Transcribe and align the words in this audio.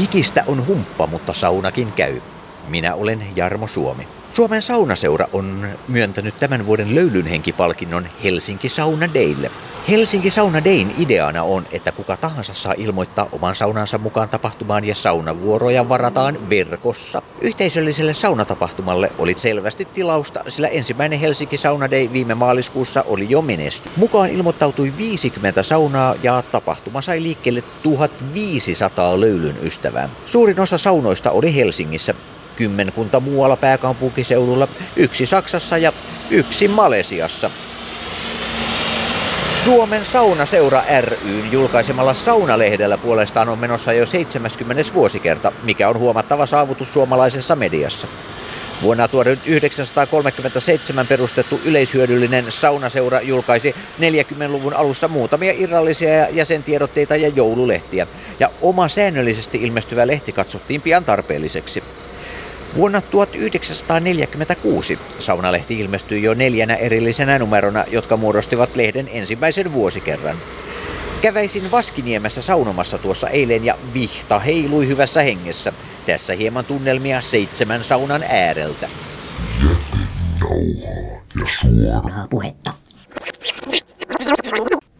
Hikistä 0.00 0.44
on 0.46 0.66
humppa, 0.66 1.06
mutta 1.06 1.32
saunakin 1.32 1.92
käy. 1.92 2.20
Minä 2.68 2.94
olen 2.94 3.22
Jarmo 3.36 3.66
Suomi. 3.66 4.08
Suomen 4.34 4.62
saunaseura 4.62 5.26
on 5.32 5.68
myöntänyt 5.88 6.36
tämän 6.36 6.66
vuoden 6.66 6.94
löylynhenkipalkinnon 6.94 8.06
Helsinki 8.24 8.68
Sauna 8.68 9.14
Daylle. 9.14 9.50
Helsinki 9.88 10.30
Sauna 10.30 10.64
Dayn 10.64 10.94
ideana 10.98 11.42
on, 11.42 11.66
että 11.72 11.92
kuka 11.92 12.16
tahansa 12.16 12.54
saa 12.54 12.74
ilmoittaa 12.76 13.28
oman 13.32 13.54
saunansa 13.56 13.98
mukaan 13.98 14.28
tapahtumaan 14.28 14.84
ja 14.84 14.94
saunavuoroja 14.94 15.88
varataan 15.88 16.50
verkossa. 16.50 17.22
Yhteisölliselle 17.40 18.14
saunatapahtumalle 18.14 19.10
oli 19.18 19.34
selvästi 19.36 19.84
tilausta, 19.84 20.44
sillä 20.48 20.68
ensimmäinen 20.68 21.20
Helsinki 21.20 21.56
Sauna 21.56 21.90
Day 21.90 22.08
viime 22.12 22.34
maaliskuussa 22.34 23.04
oli 23.06 23.26
jo 23.30 23.42
menesty. 23.42 23.90
Mukaan 23.96 24.30
ilmoittautui 24.30 24.92
50 24.96 25.62
saunaa 25.62 26.14
ja 26.22 26.42
tapahtuma 26.52 27.02
sai 27.02 27.22
liikkeelle 27.22 27.62
1500 27.82 29.20
löylyn 29.20 29.56
ystävää. 29.62 30.08
Suurin 30.26 30.60
osa 30.60 30.78
saunoista 30.78 31.30
oli 31.30 31.54
Helsingissä, 31.54 32.14
kymmenkunta 32.56 33.20
muualla 33.20 33.56
pääkaupunkiseudulla, 33.56 34.68
yksi 34.96 35.26
Saksassa 35.26 35.78
ja 35.78 35.92
yksi 36.30 36.68
Malesiassa. 36.68 37.50
Suomen 39.64 40.04
Saunaseura 40.04 40.82
ryn 41.00 41.52
julkaisemalla 41.52 42.14
Saunalehdellä 42.14 42.98
puolestaan 42.98 43.48
on 43.48 43.58
menossa 43.58 43.92
jo 43.92 44.06
70. 44.06 44.94
vuosikerta, 44.94 45.52
mikä 45.62 45.88
on 45.88 45.98
huomattava 45.98 46.46
saavutus 46.46 46.92
suomalaisessa 46.92 47.56
mediassa. 47.56 48.06
Vuonna 48.82 49.08
1937 49.08 51.06
perustettu 51.06 51.60
yleishyödyllinen 51.64 52.44
saunaseura 52.48 53.20
julkaisi 53.20 53.74
40-luvun 54.00 54.74
alussa 54.74 55.08
muutamia 55.08 55.52
irrallisia 55.56 56.28
jäsentiedotteita 56.28 57.16
ja 57.16 57.28
joululehtiä, 57.28 58.06
ja 58.40 58.50
oma 58.62 58.88
säännöllisesti 58.88 59.58
ilmestyvä 59.62 60.06
lehti 60.06 60.32
katsottiin 60.32 60.82
pian 60.82 61.04
tarpeelliseksi. 61.04 61.82
Vuonna 62.76 63.00
1946 63.00 64.98
Saunalehti 65.18 65.80
ilmestyi 65.80 66.22
jo 66.22 66.34
neljänä 66.34 66.74
erillisenä 66.74 67.38
numerona, 67.38 67.84
jotka 67.90 68.16
muodostivat 68.16 68.76
lehden 68.76 69.08
ensimmäisen 69.12 69.72
vuosikerran. 69.72 70.36
Käväisin 71.20 71.70
Vaskiniemessä 71.70 72.42
saunomassa 72.42 72.98
tuossa 72.98 73.28
eilen 73.28 73.64
ja 73.64 73.78
vihta 73.94 74.38
heilui 74.38 74.86
hyvässä 74.86 75.22
hengessä. 75.22 75.72
Tässä 76.06 76.34
hieman 76.34 76.64
tunnelmia 76.64 77.20
seitsemän 77.20 77.84
saunan 77.84 78.22
ääreltä. 78.28 78.88
Jätenauhaa 80.74 81.20
ja 81.40 81.46
suoraa 81.60 82.26
puhetta. 82.30 82.72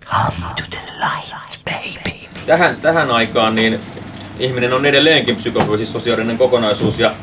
Come 0.05 0.47
to 0.57 0.63
the 0.71 0.79
light, 0.99 1.65
baby. 1.65 2.21
Tähän, 2.47 2.77
tähän 2.77 3.11
aikaan 3.11 3.55
niin 3.55 3.81
ihminen 4.39 4.73
on 4.73 4.87
edelleenkin 4.87 5.37
psykofyysis 5.37 5.93
sosiaalinen 5.93 6.39
kokonaisuus 6.39 6.99
ja 6.99 7.15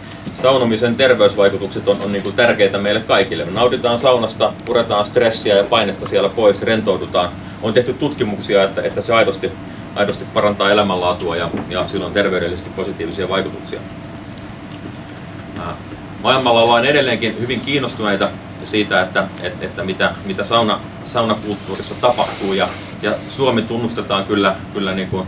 saunomisen 0.42 0.96
terveysvaikutukset 0.96 1.88
on, 1.88 1.98
on 2.04 2.12
niin 2.12 2.24
kuin 2.24 2.36
tärkeitä 2.36 2.78
meille 2.78 3.00
kaikille. 3.00 3.46
Me 3.46 3.52
nautitaan 3.52 4.00
saunasta, 4.00 4.54
puretaan 4.66 5.06
stressiä 5.06 5.56
ja 5.56 5.64
painetta 5.64 6.08
siellä 6.08 6.30
pois, 6.30 6.62
rentoudutaan. 6.62 7.30
On 7.62 7.74
tehty 7.74 7.94
tutkimuksia, 7.94 8.64
että, 8.64 8.82
että 8.82 9.02
se 9.02 9.14
aidosti, 9.14 9.52
aidosti 9.96 10.26
parantaa 10.34 10.72
elämänlaatua 10.72 11.36
ja, 11.36 11.50
ja 11.70 11.88
sillä 11.88 12.06
on 12.06 12.14
terveydellisesti 12.14 12.70
positiivisia 12.70 13.30
vaikutuksia. 13.30 13.80
Maailmalla 16.24 16.62
ollaan 16.62 16.86
edelleenkin 16.86 17.40
hyvin 17.40 17.62
kiinnostuneita 17.62 18.30
siitä, 18.64 19.02
että, 19.02 19.28
että, 19.42 19.66
että 19.66 19.84
mitä, 19.84 20.16
mitä 20.26 20.44
sauna, 20.44 20.80
saunakulttuurissa 21.06 21.96
tapahtuu 22.02 22.54
ja, 22.54 22.70
ja 23.02 23.14
Suomi 23.30 23.62
tunnustetaan 23.62 24.26
kyllä, 24.26 24.56
kyllä 24.74 24.94
niin 24.94 25.08
kuin, 25.08 25.28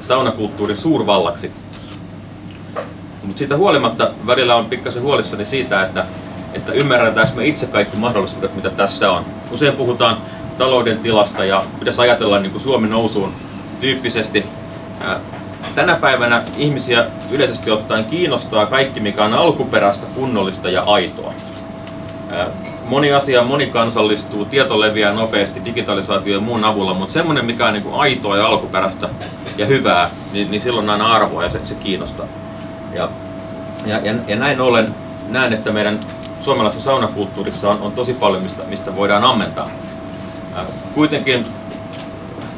saunakulttuurin 0.00 0.76
suurvallaksi 0.76 1.52
mutta 3.24 3.38
siitä 3.38 3.56
huolimatta 3.56 4.10
välillä 4.26 4.54
on 4.54 4.64
pikkasen 4.64 5.02
huolissani 5.02 5.44
siitä, 5.44 5.82
että, 5.82 6.06
että 6.54 6.72
ymmärretäänkö 6.72 7.32
me 7.34 7.46
itse 7.46 7.66
kaikki 7.66 7.96
mahdollisuudet, 7.96 8.56
mitä 8.56 8.70
tässä 8.70 9.12
on. 9.12 9.24
Usein 9.50 9.76
puhutaan 9.76 10.16
talouden 10.58 10.98
tilasta 10.98 11.44
ja 11.44 11.62
pitäisi 11.78 12.00
ajatella 12.00 12.40
niin 12.40 12.52
kuin 12.52 12.62
Suomen 12.62 12.90
nousuun 12.90 13.32
tyyppisesti. 13.80 14.44
Tänä 15.74 15.96
päivänä 15.96 16.42
ihmisiä 16.56 17.04
yleisesti 17.30 17.70
ottaen 17.70 18.04
kiinnostaa 18.04 18.66
kaikki, 18.66 19.00
mikä 19.00 19.24
on 19.24 19.34
alkuperäistä, 19.34 20.06
kunnollista 20.14 20.70
ja 20.70 20.82
aitoa. 20.82 21.32
Moni 22.88 23.12
asia 23.12 23.42
monikansallistuu, 23.42 24.44
tieto 24.44 24.80
leviää 24.80 25.12
nopeasti 25.12 25.64
digitalisaatio 25.64 26.34
ja 26.34 26.40
muun 26.40 26.64
avulla, 26.64 26.94
mutta 26.94 27.12
semmoinen, 27.12 27.44
mikä 27.44 27.66
on 27.66 27.72
niin 27.72 27.82
kuin 27.82 27.94
aitoa 27.94 28.36
ja 28.36 28.46
alkuperäistä 28.46 29.08
ja 29.58 29.66
hyvää, 29.66 30.10
niin, 30.32 30.50
niin 30.50 30.62
silloin 30.62 30.90
aina 30.90 31.12
arvoa 31.12 31.44
ja 31.44 31.50
se, 31.50 31.60
se 31.64 31.74
kiinnostaa. 31.74 32.26
Ja, 32.94 33.08
ja, 33.86 33.98
ja, 33.98 34.14
ja 34.26 34.36
näin 34.36 34.60
ollen 34.60 34.94
näen, 35.28 35.52
että 35.52 35.72
meidän 35.72 36.00
suomalaisessa 36.40 36.84
saunakulttuurissa 36.84 37.70
on, 37.70 37.78
on 37.82 37.92
tosi 37.92 38.14
paljon, 38.14 38.42
mistä, 38.42 38.62
mistä 38.68 38.96
voidaan 38.96 39.24
ammentaa. 39.24 39.70
Kuitenkin 40.94 41.46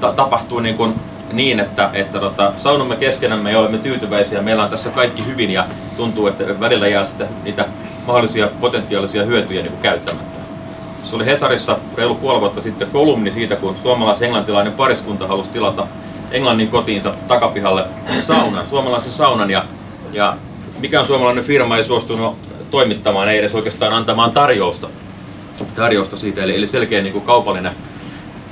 ta- 0.01 0.13
tapahtuu 0.13 0.61
niin, 0.61 0.77
kuin 0.77 0.95
niin 1.33 1.61
että, 1.61 1.91
että 1.93 2.19
tota, 2.21 2.53
saunomme 2.57 2.97
keskenämme 2.97 3.53
ja 3.53 3.59
olemme 3.59 3.79
tyytyväisiä, 3.79 4.43
meillä 4.43 4.65
on 4.65 4.71
tässä 4.71 4.91
kaikki 4.91 5.27
hyvin 5.27 5.51
ja 5.51 5.65
tuntuu, 5.97 6.27
että 6.27 6.61
välillä 6.61 6.89
jää 6.89 7.05
sitä, 7.05 7.27
niitä 7.45 7.65
mahdollisia 8.07 8.49
potentiaalisia 8.61 9.25
hyötyjä 9.25 9.63
niin 9.63 9.73
kuin 9.73 9.83
käyttämättä. 9.83 10.41
Se 11.03 11.17
oli 11.17 11.27
Hesarissa 11.27 11.79
reilu 11.97 12.15
puoli 12.15 12.41
vuotta 12.41 12.61
sitten 12.61 12.91
kolumni 12.91 13.33
siitä, 13.33 13.57
kun 13.57 13.77
suomalais-englantilainen 13.83 14.73
pariskunta 14.73 15.27
halusi 15.27 15.51
tilata 15.51 15.87
Englannin 16.31 16.69
kotiinsa 16.69 17.15
takapihalle 17.29 17.85
saunan, 18.23 18.67
suomalaisen 18.67 19.13
saunan 19.13 19.51
ja 19.51 19.65
ja 20.17 20.37
mikään 20.81 21.07
suomalainen 21.07 21.45
firma 21.45 21.77
ei 21.77 21.85
suostunut 21.85 22.37
toimittamaan, 22.71 23.29
ei 23.29 23.39
edes 23.39 23.55
oikeastaan 23.55 23.93
antamaan 23.93 24.33
tarjousta, 24.33 24.89
tarjousta 25.75 26.17
siitä, 26.17 26.43
eli, 26.43 26.57
eli 26.57 26.69
selkeä 26.69 27.03
niin 27.03 27.13
kuin 27.13 27.25
kaupallinen, 27.25 27.73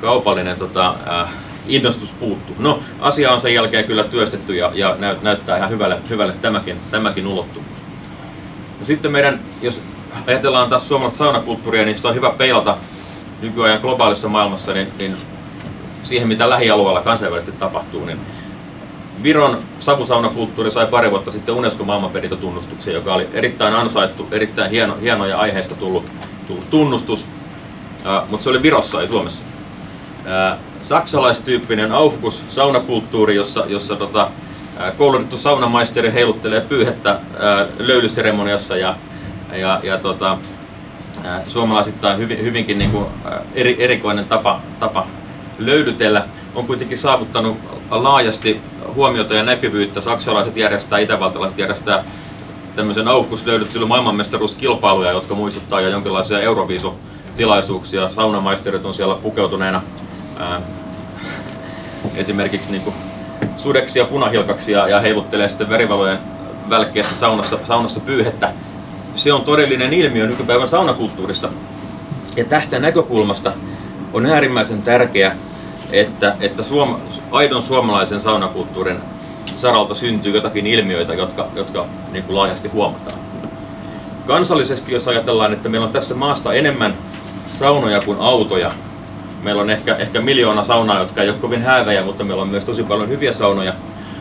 kaupallinen 0.01 0.57
tota, 0.57 0.95
äh, 1.09 1.29
innostus 1.67 2.11
puuttuu. 2.11 2.57
No, 2.59 2.81
asia 3.01 3.33
on 3.33 3.41
sen 3.41 3.55
jälkeen 3.55 3.85
kyllä 3.85 4.05
työstetty 4.05 4.55
ja, 4.57 4.71
ja 4.75 4.97
näyt, 4.99 5.23
näyttää 5.23 5.57
ihan 5.57 5.71
hyvälle, 5.71 5.99
hyvälle 6.11 6.35
tämäkin, 6.43 6.77
tämäkin 6.91 7.27
ulottuvuus. 7.27 7.79
Ja 8.81 8.87
sitten 8.87 9.13
meidän, 9.13 9.41
jos 9.63 9.81
ajatellaan 10.27 10.71
taas 10.71 10.89
suomalaista 10.89 11.19
saunakulttuuria, 11.19 11.85
niin 11.85 11.97
sitä 11.97 12.09
on 12.09 12.15
hyvä 12.15 12.31
peilata 12.31 12.77
nykyajan 13.43 13.81
globaalissa 13.81 14.29
maailmassa 14.29 14.73
niin, 14.73 14.89
niin 14.99 15.17
siihen, 16.03 16.29
mitä 16.29 16.51
lähialueella 16.51 17.03
kansainvälisesti 17.03 17.59
tapahtuu, 17.59 18.05
niin 18.05 18.21
Viron 19.23 19.59
savusaunakulttuuri 19.81 20.71
sai 20.71 20.87
pari 20.87 21.11
vuotta 21.11 21.31
sitten 21.31 21.55
Unesco 21.55 21.85
maailmanperintötunnustuksen, 21.85 22.95
joka 22.95 23.15
oli 23.15 23.29
erittäin 23.33 23.75
ansaittu, 23.75 24.29
erittäin 24.31 24.71
hieno, 24.71 24.97
hieno 25.01 25.27
ja 25.27 25.39
aiheesta 25.39 25.75
tullut, 25.75 26.05
tullut 26.49 26.71
tunnustus, 26.71 27.25
uh, 27.25 28.29
mutta 28.31 28.45
se 28.45 28.51
oli 28.51 28.63
Virossa, 28.63 29.01
ei 29.01 29.09
Suomessa. 29.09 29.43
Uh, 30.21 30.59
saksalaistyyppinen 30.81 31.93
Aufgus 31.93 32.43
saunakulttuuri, 32.49 33.35
jossa, 33.35 33.65
jossa 33.69 33.97
tota, 33.97 34.25
uh, 34.25 34.97
koulutettu 34.97 35.39
saunamaisteri 35.39 36.13
heiluttelee 36.13 36.61
pyyhettä 36.61 37.13
uh, 37.13 37.87
löylyseremoniassa 37.87 38.77
ja, 38.77 38.97
ja, 39.53 39.81
ja 39.83 39.99
tota, 39.99 40.33
uh, 40.33 41.49
suomalaisittain 41.49 42.19
hyvin, 42.19 42.43
hyvinkin 42.43 42.79
niin 42.79 42.91
kuin, 42.91 43.05
uh, 43.05 43.11
eri, 43.55 43.77
erikoinen 43.79 44.25
tapa, 44.25 44.61
tapa 44.79 45.07
löydytellä 45.59 46.27
on 46.55 46.67
kuitenkin 46.67 46.99
saavuttanut 46.99 47.57
laajasti 47.91 48.61
huomiota 48.95 49.35
ja 49.35 49.43
näkyvyyttä. 49.43 50.01
Saksalaiset 50.01 50.57
järjestää, 50.57 50.99
itävaltalaiset 50.99 51.59
järjestää 51.59 52.05
tämmöisen 52.77 53.09
aukkuslöydyttely 53.09 53.85
maailmanmestaruuskilpailuja, 53.85 55.11
jotka 55.11 55.35
muistuttaa 55.35 55.81
jo 55.81 55.89
jonkinlaisia 55.89 56.41
Euroviiso-tilaisuuksia. 56.41 58.11
Saunamaisterit 58.11 58.85
on 58.85 58.95
siellä 58.95 59.15
pukeutuneena 59.15 59.83
ää, 60.39 60.61
esimerkiksi 62.15 62.71
niin 62.71 62.83
kuin 62.83 62.95
sudeksi 63.57 63.99
ja 63.99 64.05
punahilkaksi 64.05 64.73
ja, 64.73 64.89
ja 64.89 65.01
heiluttelee 65.01 65.49
sitten 65.49 65.69
verivalojen 65.69 66.19
välkkeessä 66.71 67.15
saunassa, 67.15 67.59
saunassa 67.65 68.01
pyyhettä. 68.01 68.53
Se 69.15 69.33
on 69.33 69.43
todellinen 69.43 69.93
ilmiö 69.93 70.27
nykypäivän 70.27 70.69
saunakulttuurista. 70.69 71.49
Ja 72.37 72.45
tästä 72.45 72.79
näkökulmasta 72.79 73.53
on 74.13 74.27
äärimmäisen 74.27 74.83
tärkeää, 74.83 75.37
että, 76.01 76.37
että 76.41 76.63
suom, 76.63 76.97
aidon 77.31 77.63
suomalaisen 77.63 78.21
saunakulttuurin 78.21 78.99
saralta 79.57 79.95
syntyy 79.95 80.35
jotakin 80.35 80.67
ilmiöitä, 80.67 81.15
jotka, 81.15 81.47
jotka 81.55 81.87
niin 82.13 82.25
kuin 82.25 82.37
laajasti 82.37 82.69
huomataan. 82.69 83.19
Kansallisesti, 84.27 84.95
jos 84.95 85.09
ajatellaan, 85.09 85.53
että 85.53 85.69
meillä 85.69 85.87
on 85.87 85.93
tässä 85.93 86.15
maassa 86.15 86.53
enemmän 86.53 86.95
saunoja 87.51 88.01
kuin 88.01 88.19
autoja, 88.21 88.73
meillä 89.43 89.63
on 89.63 89.71
ehkä, 89.71 89.97
ehkä 89.97 90.21
miljoona 90.21 90.65
saunaa, 90.65 90.99
jotka 90.99 91.23
ei 91.23 91.29
ole 91.29 91.39
kovin 91.41 91.63
häävejä, 91.63 92.03
mutta 92.03 92.25
meillä 92.25 92.43
on 92.43 92.49
myös 92.49 92.65
tosi 92.65 92.83
paljon 92.83 93.09
hyviä 93.09 93.33
saunoja. 93.33 93.73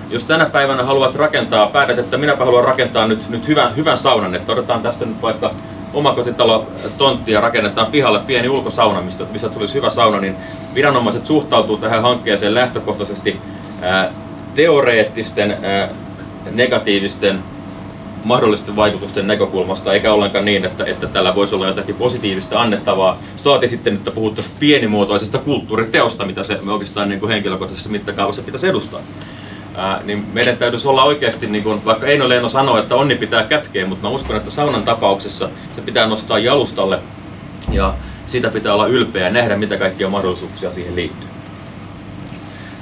Jos 0.10 0.24
tänä 0.24 0.46
päivänä 0.46 0.84
haluat 0.84 1.16
rakentaa, 1.16 1.68
päätät, 1.68 2.00
että 2.00 2.18
minäpä 2.18 2.46
haluan 2.46 2.64
rakentaa 2.64 3.08
nyt, 3.08 3.30
nyt 3.30 3.48
hyvän, 3.48 3.76
hyvän 3.76 3.98
saunan, 3.98 4.36
että 4.36 4.52
otetaan 4.52 4.82
tästä 4.82 5.06
nyt 5.06 5.22
vaikka 5.22 5.52
omakotitalo 5.94 6.68
tontti 6.98 7.32
ja 7.32 7.42
rakennetaan 7.42 7.88
pihalle 7.88 8.20
pieni 8.20 8.50
ulkosauna, 8.50 9.02
mistä, 9.02 9.24
mistä 9.32 9.50
tulisi 9.50 9.74
hyvä 9.74 9.90
sauna, 9.90 10.20
niin 10.20 10.36
viranomaiset 10.76 11.26
suhtautuu 11.26 11.78
tähän 11.78 12.02
hankkeeseen 12.02 12.54
lähtökohtaisesti 12.54 13.38
ää, 13.82 14.12
teoreettisten 14.56 15.58
ää, 15.62 15.90
negatiivisten 16.52 17.40
mahdollisten 18.24 18.76
vaikutusten 18.76 19.28
näkökulmasta, 19.28 19.94
eikä 19.94 20.14
ollenkaan 20.14 20.46
niin, 20.46 20.66
että, 20.66 20.86
että 20.86 21.08
tällä 21.08 21.36
voisi 21.36 21.56
olla 21.56 21.68
jotakin 21.68 21.96
positiivista 21.96 22.62
annettavaa. 22.62 23.18
Saati 23.36 23.68
sitten, 23.68 23.94
että 23.94 24.12
puhuttaisiin 24.12 24.56
pienimuotoisesta 24.60 25.38
kulttuuriteosta, 25.38 26.26
mitä 26.26 26.44
se 26.44 26.60
oikeastaan 26.68 27.10
niin 27.10 27.20
kuin 27.20 27.30
henkilökohtaisessa 27.30 27.90
mittakaavassa 27.90 28.42
pitäisi 28.42 28.68
edustaa. 28.68 29.00
Ää, 29.76 30.02
niin 30.04 30.28
meidän 30.34 30.58
täytyisi 30.58 30.88
olla 30.88 31.04
oikeasti, 31.04 31.48
niin 31.48 31.64
kuin, 31.64 31.86
vaikka 31.86 32.08
Eino 32.08 32.30
Leino 32.30 32.50
sanoo, 32.50 32.78
että 32.78 32.96
onni 32.96 33.16
pitää 33.16 33.44
kätkeä, 33.44 33.86
mutta 33.86 34.08
mä 34.08 34.14
uskon, 34.14 34.36
että 34.36 34.50
saunan 34.50 34.84
tapauksessa 34.84 35.50
se 35.76 35.82
pitää 35.82 36.08
nostaa 36.08 36.40
jalustalle 36.40 37.00
ja 37.72 37.94
siitä 38.28 38.50
pitää 38.50 38.74
olla 38.74 38.88
ylpeä 38.88 39.24
ja 39.24 39.30
nähdä, 39.30 39.58
mitä 39.58 39.78
kaikkia 39.78 40.10
mahdollisuuksia 40.10 40.74
siihen 40.74 40.96
liittyy. 40.96 41.30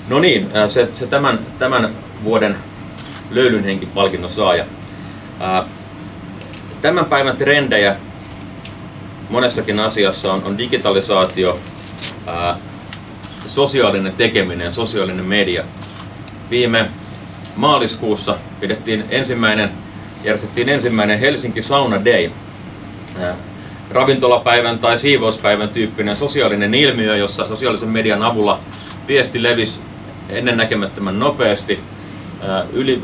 No 0.10 0.20
niin, 0.20 0.50
se, 0.68 0.90
se 0.94 1.08
tämän, 1.08 1.40
tämän 1.60 1.90
vuoden 2.24 2.56
löylynhenki 3.30 3.86
palkinnon 3.86 4.32
saaja. 4.32 4.66
Tämän 6.82 7.06
päivän 7.06 7.38
trendejä 7.38 7.96
monessakin 9.30 9.80
asiassa 9.80 10.34
on, 10.34 10.44
on 10.44 10.58
digitalisaatio, 10.58 11.60
ää, 12.28 12.58
sosiaalinen 13.46 14.14
tekeminen, 14.14 14.74
sosiaalinen 14.74 15.26
media. 15.26 15.64
Viime 16.52 16.90
maaliskuussa 17.56 18.36
pidettiin 18.60 19.06
ensimmäinen, 19.10 19.70
järjestettiin 20.24 20.70
ensimmäinen 20.70 21.20
Helsinki 21.20 21.62
Sauna 21.62 22.06
Day. 22.06 22.30
Ää, 23.20 23.36
ravintolapäivän 23.92 24.80
tai 24.80 24.98
siivouspäivän 24.98 25.70
tyyppinen 25.70 26.16
sosiaalinen 26.16 26.74
ilmiö, 26.74 27.16
jossa 27.18 27.48
sosiaalisen 27.48 27.90
median 27.90 28.24
avulla 28.24 28.60
viesti 29.08 29.44
levisi 29.44 29.80
ennennäkemättömän 30.30 31.20
nopeasti. 31.20 31.80
Yli, 32.74 33.02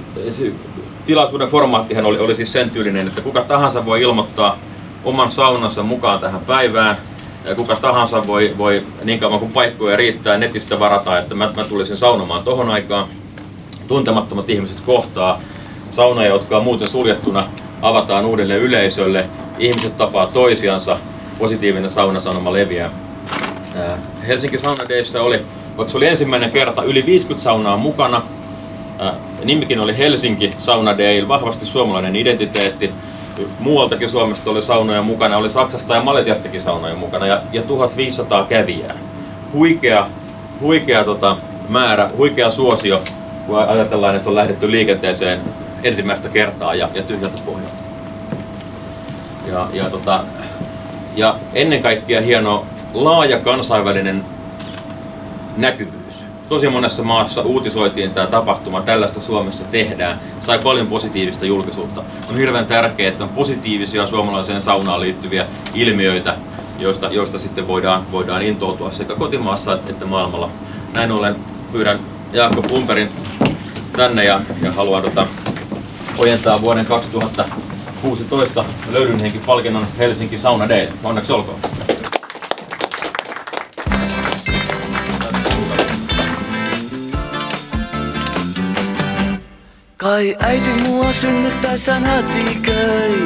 tilaisuuden 1.05 1.47
formaattihan 1.47 2.05
oli, 2.05 2.19
oli 2.19 2.35
siis 2.35 2.53
sen 2.53 2.69
tyylinen, 2.69 3.07
että 3.07 3.21
kuka 3.21 3.41
tahansa 3.41 3.85
voi 3.85 4.01
ilmoittaa 4.01 4.57
oman 5.03 5.31
saunansa 5.31 5.83
mukaan 5.83 6.19
tähän 6.19 6.41
päivään. 6.41 6.97
Ja 7.45 7.55
kuka 7.55 7.75
tahansa 7.75 8.27
voi, 8.27 8.53
voi 8.57 8.83
niin 9.03 9.19
kauan 9.19 9.39
kuin 9.39 9.51
paikkoja 9.51 9.95
riittää 9.95 10.37
netistä 10.37 10.79
varata, 10.79 11.19
että 11.19 11.35
mä, 11.35 11.51
mä 11.55 11.63
tulisin 11.63 11.97
saunomaan 11.97 12.43
tohon 12.43 12.69
aikaan. 12.69 13.07
Tuntemattomat 13.87 14.49
ihmiset 14.49 14.81
kohtaa. 14.81 15.41
Saunoja, 15.89 16.27
jotka 16.27 16.57
on 16.57 16.63
muuten 16.63 16.87
suljettuna, 16.87 17.43
avataan 17.81 18.25
uudelle 18.25 18.55
yleisölle. 18.57 19.25
Ihmiset 19.59 19.97
tapaa 19.97 20.27
toisiansa. 20.27 20.97
Positiivinen 21.39 21.89
saunasanoma 21.89 22.53
leviää. 22.53 22.91
Helsinki 24.27 24.59
Sauna 24.59 24.89
Dayssä 24.89 25.21
oli, 25.21 25.39
vaikka 25.77 25.91
se 25.91 25.97
oli 25.97 26.07
ensimmäinen 26.07 26.51
kerta, 26.51 26.83
yli 26.83 27.05
50 27.05 27.43
saunaa 27.43 27.77
mukana 27.77 28.21
nimikin 29.43 29.79
oli 29.79 29.97
Helsinki 29.97 30.53
Sauna 30.57 30.97
Day, 30.97 31.27
vahvasti 31.27 31.65
suomalainen 31.65 32.15
identiteetti. 32.15 32.91
Muualtakin 33.59 34.09
Suomesta 34.09 34.51
oli 34.51 34.61
saunoja 34.61 35.01
mukana, 35.01 35.37
oli 35.37 35.49
Saksasta 35.49 35.95
ja 35.95 36.03
Malesiastakin 36.03 36.61
saunoja 36.61 36.95
mukana 36.95 37.27
ja, 37.27 37.41
ja 37.51 37.61
1500 37.61 38.45
kävijää. 38.45 38.95
Huikea, 39.53 40.07
huikea 40.61 41.03
tota, 41.03 41.37
määrä, 41.69 42.09
huikea 42.17 42.51
suosio, 42.51 43.01
kun 43.47 43.59
ajatellaan, 43.59 44.15
että 44.15 44.29
on 44.29 44.35
lähdetty 44.35 44.71
liikenteeseen 44.71 45.39
ensimmäistä 45.83 46.29
kertaa 46.29 46.75
ja, 46.75 46.89
ja 46.95 47.03
tyhjältä 47.03 47.41
pohjalta. 47.45 47.75
Ja, 49.47 49.67
ja, 49.73 49.89
tota, 49.89 50.23
ja 51.15 51.35
ennen 51.53 51.83
kaikkea 51.83 52.21
hieno 52.21 52.65
laaja 52.93 53.39
kansainvälinen 53.39 54.25
näkyvyys 55.57 56.25
tosi 56.49 56.69
monessa 56.69 57.03
maassa 57.03 57.41
uutisoitiin 57.41 58.11
tämä 58.11 58.27
tapahtuma, 58.27 58.81
tällaista 58.81 59.21
Suomessa 59.21 59.67
tehdään, 59.67 60.19
sai 60.41 60.59
paljon 60.63 60.87
positiivista 60.87 61.45
julkisuutta. 61.45 62.03
On 62.29 62.37
hirveän 62.37 62.65
tärkeää, 62.65 63.09
että 63.09 63.23
on 63.23 63.29
positiivisia 63.29 64.07
suomalaiseen 64.07 64.61
saunaan 64.61 65.01
liittyviä 65.01 65.45
ilmiöitä, 65.73 66.35
joista, 66.79 67.07
joista 67.07 67.39
sitten 67.39 67.67
voidaan, 67.67 68.11
voidaan 68.11 68.41
intoutua 68.41 68.91
sekä 68.91 69.15
kotimaassa 69.15 69.79
että 69.89 70.05
maailmalla. 70.05 70.49
Näin 70.93 71.11
ollen 71.11 71.35
pyydän 71.71 71.99
Jaakko 72.33 72.61
Pumperin 72.61 73.09
tänne 73.95 74.25
ja, 74.25 74.41
ja 74.61 74.71
haluan 74.71 75.03
tota, 75.03 75.27
ojentaa 76.17 76.61
vuoden 76.61 76.85
2016 76.85 78.65
löydynhenki 78.91 79.39
palkinnon 79.45 79.87
Helsinki 79.97 80.37
Sauna 80.37 80.69
Day. 80.69 80.87
Onneksi 81.03 81.33
olkoon. 81.33 81.59
Kai 89.97 90.35
äiti 90.39 90.69
mua 90.69 91.13
synnyttäessään 91.13 92.03
hätiköi. 92.05 93.25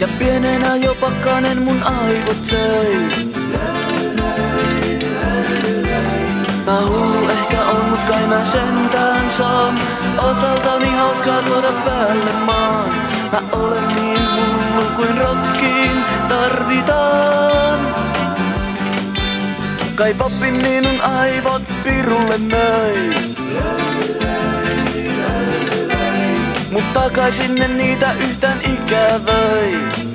Ja 0.00 0.08
pienenä 0.18 0.76
jo 0.76 0.96
pakkanen 1.00 1.62
mun 1.62 1.82
aivot 1.82 2.46
söi. 2.46 3.37
Mä 6.68 7.32
ehkä 7.32 7.64
on, 7.64 7.84
mut 7.90 8.00
kai 8.08 8.26
mä 8.26 8.44
sentään 8.44 9.30
saan 9.30 9.78
Osaltani 10.18 10.96
hauskaa 10.96 11.42
tuoda 11.42 11.72
päälle 11.72 12.32
maan 12.32 12.90
Mä 13.32 13.40
olen 13.52 13.88
niin 13.88 14.18
hullu 14.36 14.86
kuin 14.96 15.18
rokkiin 15.18 16.04
tarvitaan 16.28 17.78
Kai 19.98 20.14
poppi 20.14 20.50
minun 20.50 21.00
aivot 21.00 21.62
pirulle 21.84 22.38
möi. 22.38 23.14
Mut 26.72 26.92
takaisin 26.92 27.62
en 27.62 27.78
niitä 27.78 28.12
yhtään 28.12 28.60
ikävöi. 28.60 30.07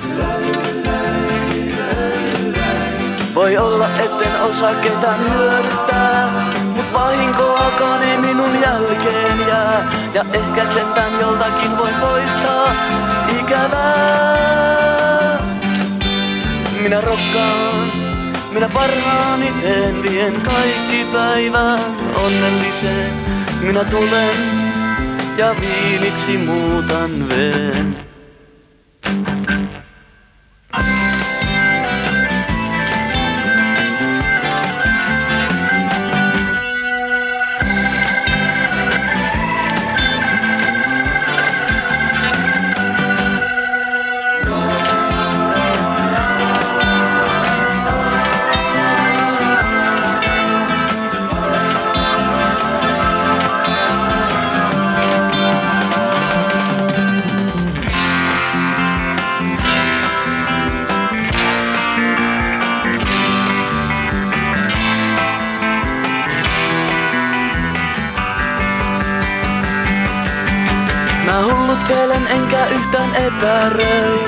Voi 3.34 3.56
olla 3.56 3.88
etten 3.98 4.42
osaa 4.42 4.74
ketään 4.74 5.34
hyödyttää, 5.34 6.30
mut 6.76 6.92
vahinkoakaan 6.92 8.02
ei 8.02 8.16
minun 8.16 8.60
jälkeen 8.60 9.48
jää. 9.48 9.92
Ja 10.14 10.24
ehkä 10.32 10.66
sentään 10.66 11.20
joltakin 11.20 11.78
voi 11.78 11.90
poistaa 12.00 12.74
ikävää. 13.40 15.38
Minä 16.82 17.00
rokkaan 17.00 18.04
minä 18.54 18.68
parhaani 18.68 19.52
teen, 19.60 20.02
vien 20.02 20.40
kaikki 20.40 21.06
päivän 21.12 21.80
onnelliseen. 22.14 23.12
Minä 23.60 23.84
tulen 23.84 24.36
ja 25.36 25.54
viiniksi 25.60 26.36
muutan 26.36 27.28
veen. 27.28 28.13
Epäröi. 73.38 74.20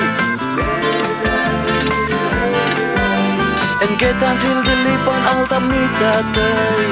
En 3.81 3.97
ketään 3.97 4.37
silti 4.37 4.83
lipan 4.83 5.27
alta 5.27 5.59
mitä 5.59 6.23
töi. 6.33 6.87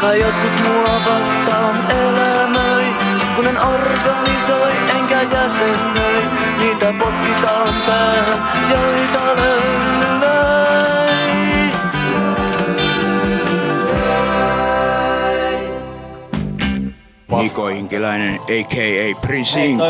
Kai 0.00 0.20
jotkut 0.20 0.52
mua 0.62 1.00
vastaan 1.06 1.90
elämöi, 1.90 2.84
kun 3.36 3.46
en 3.46 3.60
organisoi 3.60 4.72
enkä 4.98 5.22
jäsennöi. 5.22 6.22
Niitä 6.58 6.94
potkitaan 6.98 7.74
päähän, 7.86 8.38
joita 8.70 9.26
löylöi. 9.36 10.17
Niko 17.36 17.68
Inke 17.68 17.98
Jääskeläinen, 17.98 18.34
a.k.a. 18.34 19.26
Prince 19.26 19.64
Inko. 19.64 19.84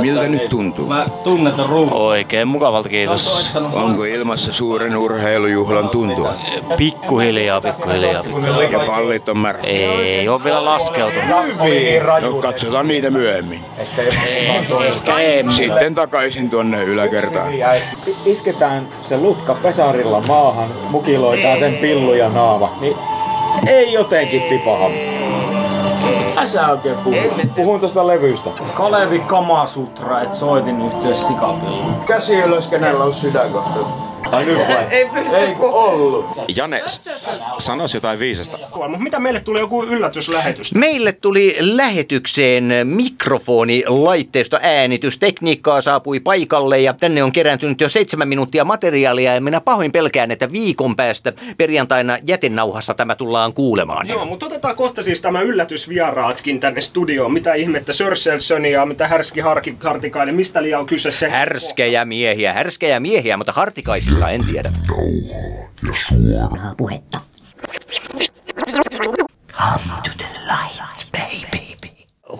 Miltä 0.00 0.28
nyt 0.28 0.48
tuntuu? 0.48 0.86
Mä 0.86 1.06
tunnetan 1.24 1.66
ruuhun. 1.66 1.92
Oikein 1.92 2.48
mukavalta, 2.48 2.88
kiitos. 2.88 3.52
Onko 3.72 4.04
ilmassa 4.04 4.52
suuren 4.52 4.96
urheilujuhlan 4.96 5.88
tuntua? 5.88 6.34
Pikkuhiljaa, 6.76 7.60
pikkuhiljaa, 7.60 8.22
pikkuhiljaa. 8.22 8.62
Ja 8.62 8.78
pallit 8.86 9.28
on 9.28 9.38
märät. 9.38 9.64
Ei 9.64 10.28
ole 10.28 10.44
vielä 10.44 10.64
laskeutunut. 10.64 11.28
No 12.22 12.32
katsotaan 12.32 12.88
niitä 12.88 13.10
myöhemmin. 13.10 13.60
Ehkä. 13.78 14.02
Sitten 15.50 15.94
takaisin 15.94 16.50
tuonne 16.50 16.84
yläkertaan. 16.84 17.52
Isketään 18.26 18.88
se 19.02 19.16
lutka 19.18 19.54
pesarilla 19.62 20.20
maahan, 20.20 20.68
mukiloitaan 20.90 21.58
sen 21.58 21.74
pillu 21.74 22.14
ja 22.14 22.28
naama. 22.28 22.76
Niin 22.80 22.96
ei 23.66 23.92
jotenkin 23.92 24.42
tipaha. 24.42 24.90
Sä 26.48 26.68
oikein 26.68 26.96
puhut. 26.96 27.54
Puhun 27.56 27.80
tosta 27.80 28.06
levystä. 28.06 28.50
Kalevi 28.74 29.18
Kamasutra, 29.18 30.20
et 30.20 30.34
soitin 30.34 30.86
yhteys 30.86 31.26
sikapillu. 31.26 31.82
Käsi 32.06 32.38
ylös, 32.40 32.68
kenellä 32.68 33.04
on 33.04 33.14
sydänkohta. 33.14 34.07
Ai 34.32 34.44
nyt 34.44 34.58
vai? 34.58 34.86
Ei 34.90 35.08
pysty 35.14 35.36
Ei 35.36 35.54
kun 35.54 35.70
ollut. 35.70 36.26
Jane, 36.56 36.82
sanois 37.58 37.94
jotain 37.94 38.18
viisasta. 38.18 38.58
Mutta 38.58 38.98
mitä 38.98 39.18
meille 39.18 39.40
tuli 39.40 39.58
joku 39.58 39.84
yllätyslähetys? 39.84 40.74
Meille 40.74 41.12
tuli 41.12 41.56
lähetykseen 41.60 42.72
mikrofoni, 42.84 43.84
laitteisto, 43.86 44.58
äänitys, 44.62 45.18
tekniikkaa 45.18 45.80
saapui 45.80 46.20
paikalle 46.20 46.80
ja 46.80 46.92
tänne 46.92 47.22
on 47.22 47.32
kerääntynyt 47.32 47.80
jo 47.80 47.88
seitsemän 47.88 48.28
minuuttia 48.28 48.64
materiaalia 48.64 49.34
ja 49.34 49.40
minä 49.40 49.60
pahoin 49.60 49.92
pelkään, 49.92 50.30
että 50.30 50.52
viikon 50.52 50.96
päästä 50.96 51.32
perjantaina 51.58 52.18
jätenauhassa 52.26 52.94
tämä 52.94 53.14
tullaan 53.14 53.52
kuulemaan. 53.52 54.08
Joo, 54.08 54.24
mutta 54.24 54.46
otetaan 54.46 54.76
kohta 54.76 55.02
siis 55.02 55.22
tämä 55.22 55.40
yllätysvieraatkin 55.40 56.60
tänne 56.60 56.80
studioon. 56.80 57.32
Mitä 57.32 57.54
ihmettä 57.54 57.92
Sörselsöniä, 57.92 58.86
mitä 58.86 59.08
Härski 59.08 59.40
Hartikainen, 59.80 60.34
mistä 60.34 60.62
liian 60.62 60.80
on 60.80 60.86
kyse 60.86 61.10
se? 61.10 61.28
Härskejä 61.28 62.04
miehiä, 62.04 62.52
härskejä 62.52 63.00
miehiä, 63.00 63.36
mutta 63.36 63.52
hartikaisista 63.52 64.17
en 64.26 64.46
tiedä. 64.46 64.72
puhetta. 66.76 67.20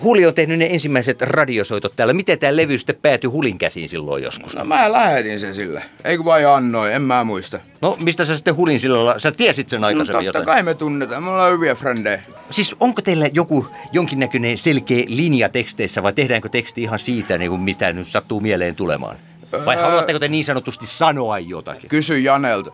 Huli 0.03 0.25
on 0.25 0.33
tehnyt 0.33 0.59
ne 0.59 0.65
ensimmäiset 0.71 1.21
radiosoitot 1.21 1.93
täällä. 1.95 2.13
Miten 2.13 2.39
tämä 2.39 2.55
levy 2.55 2.77
sitten 2.77 2.95
päätyi 2.95 3.29
Hulin 3.29 3.57
käsiin 3.57 3.89
silloin 3.89 4.23
joskus? 4.23 4.55
No 4.55 4.65
mä 4.65 4.91
lähetin 4.91 5.39
sen 5.39 5.53
sille. 5.53 5.83
Eikö 6.03 6.25
vai 6.25 6.45
annoin, 6.45 6.91
en 6.91 7.01
mä 7.01 7.23
muista. 7.23 7.59
No 7.81 7.97
mistä 8.03 8.25
sä 8.25 8.35
sitten 8.35 8.55
Hulin 8.55 8.79
silloin, 8.79 9.19
sä 9.19 9.31
tiesit 9.31 9.69
sen 9.69 9.81
No 9.81 9.87
aikaisemmin 9.87 10.15
totta 10.15 10.25
jotain? 10.25 10.45
kai 10.45 10.63
me 10.63 10.73
tunnetaan, 10.73 11.23
me 11.23 11.29
ollaan 11.29 11.53
hyviä 11.53 11.75
frendejä. 11.75 12.21
Siis 12.51 12.75
onko 12.79 13.01
teillä 13.01 13.29
joku 13.33 13.67
jonkinnäköinen 13.91 14.57
selkeä 14.57 15.03
linja 15.07 15.49
teksteissä 15.49 16.03
vai 16.03 16.13
tehdäänkö 16.13 16.49
teksti 16.49 16.83
ihan 16.83 16.99
siitä, 16.99 17.37
niin 17.37 17.49
kuin 17.49 17.61
mitä 17.61 17.93
nyt 17.93 18.07
sattuu 18.07 18.39
mieleen 18.39 18.75
tulemaan? 18.75 19.15
Vai 19.65 19.75
haluatteko 19.75 20.19
te 20.19 20.27
niin 20.27 20.43
sanotusti 20.43 20.85
sanoa 20.87 21.39
jotakin? 21.39 21.89
Kysy 21.89 22.19
Janelta. 22.19 22.71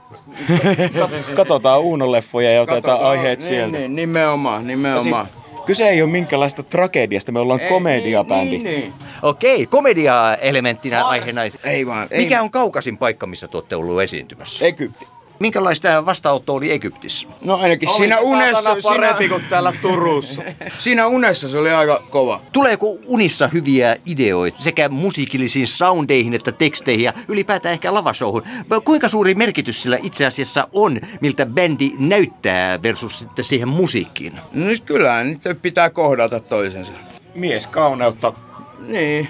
Katsotaan 1.35 1.81
Uuno-leffoja 1.81 2.51
ja 2.51 2.61
otetaan 2.61 2.81
Katsotaan. 2.81 3.11
aiheet 3.11 3.39
niin, 3.39 3.47
sieltä. 3.47 3.77
Niin, 3.77 3.95
nimenomaan, 3.95 4.67
nimenomaan. 4.67 5.25
Siis, 5.25 5.65
kyse 5.65 5.89
ei 5.89 6.01
ole 6.01 6.11
minkälaista 6.11 6.63
tragediasta, 6.63 7.31
me 7.31 7.39
ollaan 7.39 7.59
Ei, 7.59 7.69
komediabändi. 7.69 8.49
Niin, 8.51 8.63
niin, 8.63 8.79
niin. 8.79 8.93
Okei, 9.21 9.65
komedia 9.65 10.37
elementtinä 10.41 11.05
aiheena. 11.05 11.41
Ei 11.63 11.85
vaan, 11.87 12.07
ei. 12.11 12.23
Mikä 12.23 12.41
on 12.41 12.51
kaukasin 12.51 12.97
paikka, 12.97 13.27
missä 13.27 13.47
te 13.47 13.57
olette 13.57 13.75
ollut 13.75 14.01
esiintymässä? 14.01 14.65
Egypti. 14.65 15.07
Minkälaista 15.45 16.05
vastaanotto 16.05 16.53
oli 16.53 16.71
Egyptissä? 16.71 17.27
No 17.41 17.55
ainakin 17.55 17.89
siinä 17.89 18.19
unessa, 18.19 18.75
parempi 18.83 19.23
siinä, 19.23 19.35
kuin 19.35 19.49
täällä 19.49 19.73
Turussa. 19.81 20.43
siinä 20.79 21.07
unessa 21.07 21.49
se 21.49 21.57
oli 21.57 21.71
aika 21.71 22.03
kova. 22.09 22.41
Tuleeko 22.51 22.97
unissa 23.05 23.47
hyviä 23.47 23.97
ideoita 24.05 24.63
sekä 24.63 24.89
musiikillisiin 24.89 25.67
soundeihin 25.67 26.33
että 26.33 26.51
teksteihin 26.51 27.03
ja 27.03 27.13
ylipäätään 27.27 27.73
ehkä 27.73 27.93
lavashowhun? 27.93 28.43
Kuinka 28.85 29.07
suuri 29.07 29.35
merkitys 29.35 29.81
sillä 29.81 29.97
itse 30.03 30.25
asiassa 30.25 30.67
on, 30.73 30.99
miltä 31.21 31.45
bändi 31.45 31.91
näyttää 31.99 32.81
versus 32.83 33.19
sitten 33.19 33.45
siihen 33.45 33.67
musiikkiin? 33.67 34.33
No 34.53 34.65
nyt 34.65 34.85
kyllä, 34.85 35.23
nyt 35.23 35.41
pitää 35.61 35.89
kohdata 35.89 36.39
toisensa. 36.39 36.93
Mies 37.35 37.67
kauneutta. 37.67 38.33
Niin, 38.79 39.29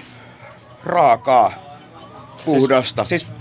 raakaa, 0.84 1.52
puhdasta. 2.44 3.04
Siis 3.04 3.32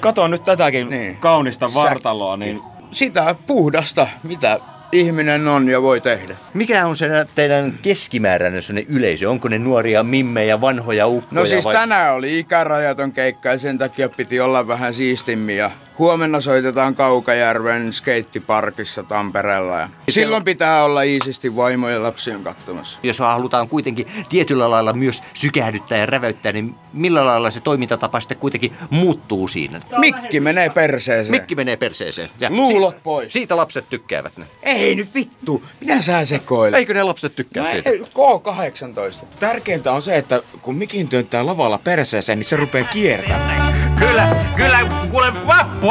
kato 0.00 0.28
nyt 0.28 0.42
tätäkin 0.42 0.90
Niin. 0.90 1.16
kaunista 1.16 1.74
vartaloa, 1.74 2.36
niin 2.36 2.60
Sitä 2.90 3.34
puhdasta, 3.46 4.06
mitä 4.22 4.58
ihminen 4.92 5.48
on 5.48 5.68
ja 5.68 5.82
voi 5.82 6.00
tehdä. 6.00 6.36
Mikä 6.54 6.86
on 6.86 6.96
se 6.96 7.08
teidän 7.34 7.72
keskimääräinen 7.82 8.62
yleisö? 8.88 9.30
Onko 9.30 9.48
ne 9.48 9.58
nuoria 9.58 10.02
mimmejä, 10.02 10.60
vanhoja 10.60 11.06
ukkoja? 11.06 11.40
No 11.40 11.46
siis 11.46 11.64
vai? 11.64 11.74
tänään 11.74 12.14
oli 12.14 12.38
ikärajaton 12.38 13.12
keikka 13.12 13.48
ja 13.48 13.58
sen 13.58 13.78
takia 13.78 14.08
piti 14.08 14.40
olla 14.40 14.68
vähän 14.68 14.94
siistimmin 14.94 15.56
ja 15.56 15.70
huomenna 16.02 16.40
soitetaan 16.40 16.94
Kaukajärven 16.94 17.92
skeittiparkissa 17.92 19.02
Tampereella. 19.02 19.78
Ja 19.78 19.88
silloin 20.08 20.44
pitää 20.44 20.84
olla 20.84 21.02
iisisti 21.02 21.56
vaimo 21.56 21.88
ja 21.88 22.02
lapsien 22.02 22.42
katsomassa. 22.44 22.98
Jos 23.02 23.18
halutaan 23.18 23.68
kuitenkin 23.68 24.06
tietyllä 24.28 24.70
lailla 24.70 24.92
myös 24.92 25.22
sykähdyttää 25.34 25.98
ja 25.98 26.06
räväyttää, 26.06 26.52
niin 26.52 26.74
millä 26.92 27.26
lailla 27.26 27.50
se 27.50 27.60
toimintatapa 27.60 28.20
sitten 28.20 28.38
kuitenkin 28.38 28.72
muuttuu 28.90 29.48
siinä? 29.48 29.80
Mikki 29.98 30.40
menee 30.40 30.70
perseeseen. 30.70 31.30
Mikki 31.30 31.54
menee 31.54 31.76
perseeseen. 31.76 32.28
Ja 32.40 32.50
Luulot 32.50 32.94
si- 32.94 33.00
pois. 33.02 33.32
Siitä 33.32 33.56
lapset 33.56 33.88
tykkäävät 33.90 34.36
ne. 34.36 34.46
Ei 34.62 34.94
nyt 34.94 35.14
vittu, 35.14 35.62
mitä 35.80 36.00
sä 36.02 36.24
sekoilet? 36.24 36.78
Eikö 36.78 36.94
ne 36.94 37.02
lapset 37.02 37.36
tykkää 37.36 37.64
No 37.64 37.70
siitä? 37.70 37.90
ei, 37.90 37.98
K18. 38.00 39.24
tärkeintä 39.40 39.92
on 39.92 40.02
se, 40.02 40.16
että 40.16 40.42
kun 40.62 40.74
mikin 40.74 41.08
työntää 41.08 41.46
lavalla 41.46 41.78
perseeseen, 41.78 42.38
niin 42.38 42.46
se 42.48 42.56
rupeaa 42.56 42.88
kiertämään. 42.92 43.72
Kyllä, 43.98 44.28
kyllä, 44.56 44.78
kuule 45.10 45.32
vappu 45.46 45.90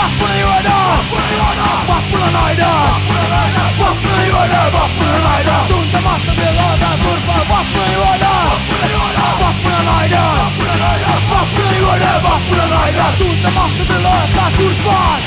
Vaffelijoida 0.00 0.76
Vaffelijoida 1.88 2.70
Vaffelijoida 3.80 4.72
Vaffelijoida 4.72 5.56
Tuntemattomien 5.68 6.54
luodaan 6.56 6.98
turpaa 7.04 7.42
Vaffelijoida 7.48 8.30
Vaffelijoida 9.40 10.22
Vaffelijoida 11.30 12.22
Vaffelijoida 12.22 13.04
Tuntemattomien 13.18 14.02
luodaan 14.02 14.52
turpaan 14.58 15.18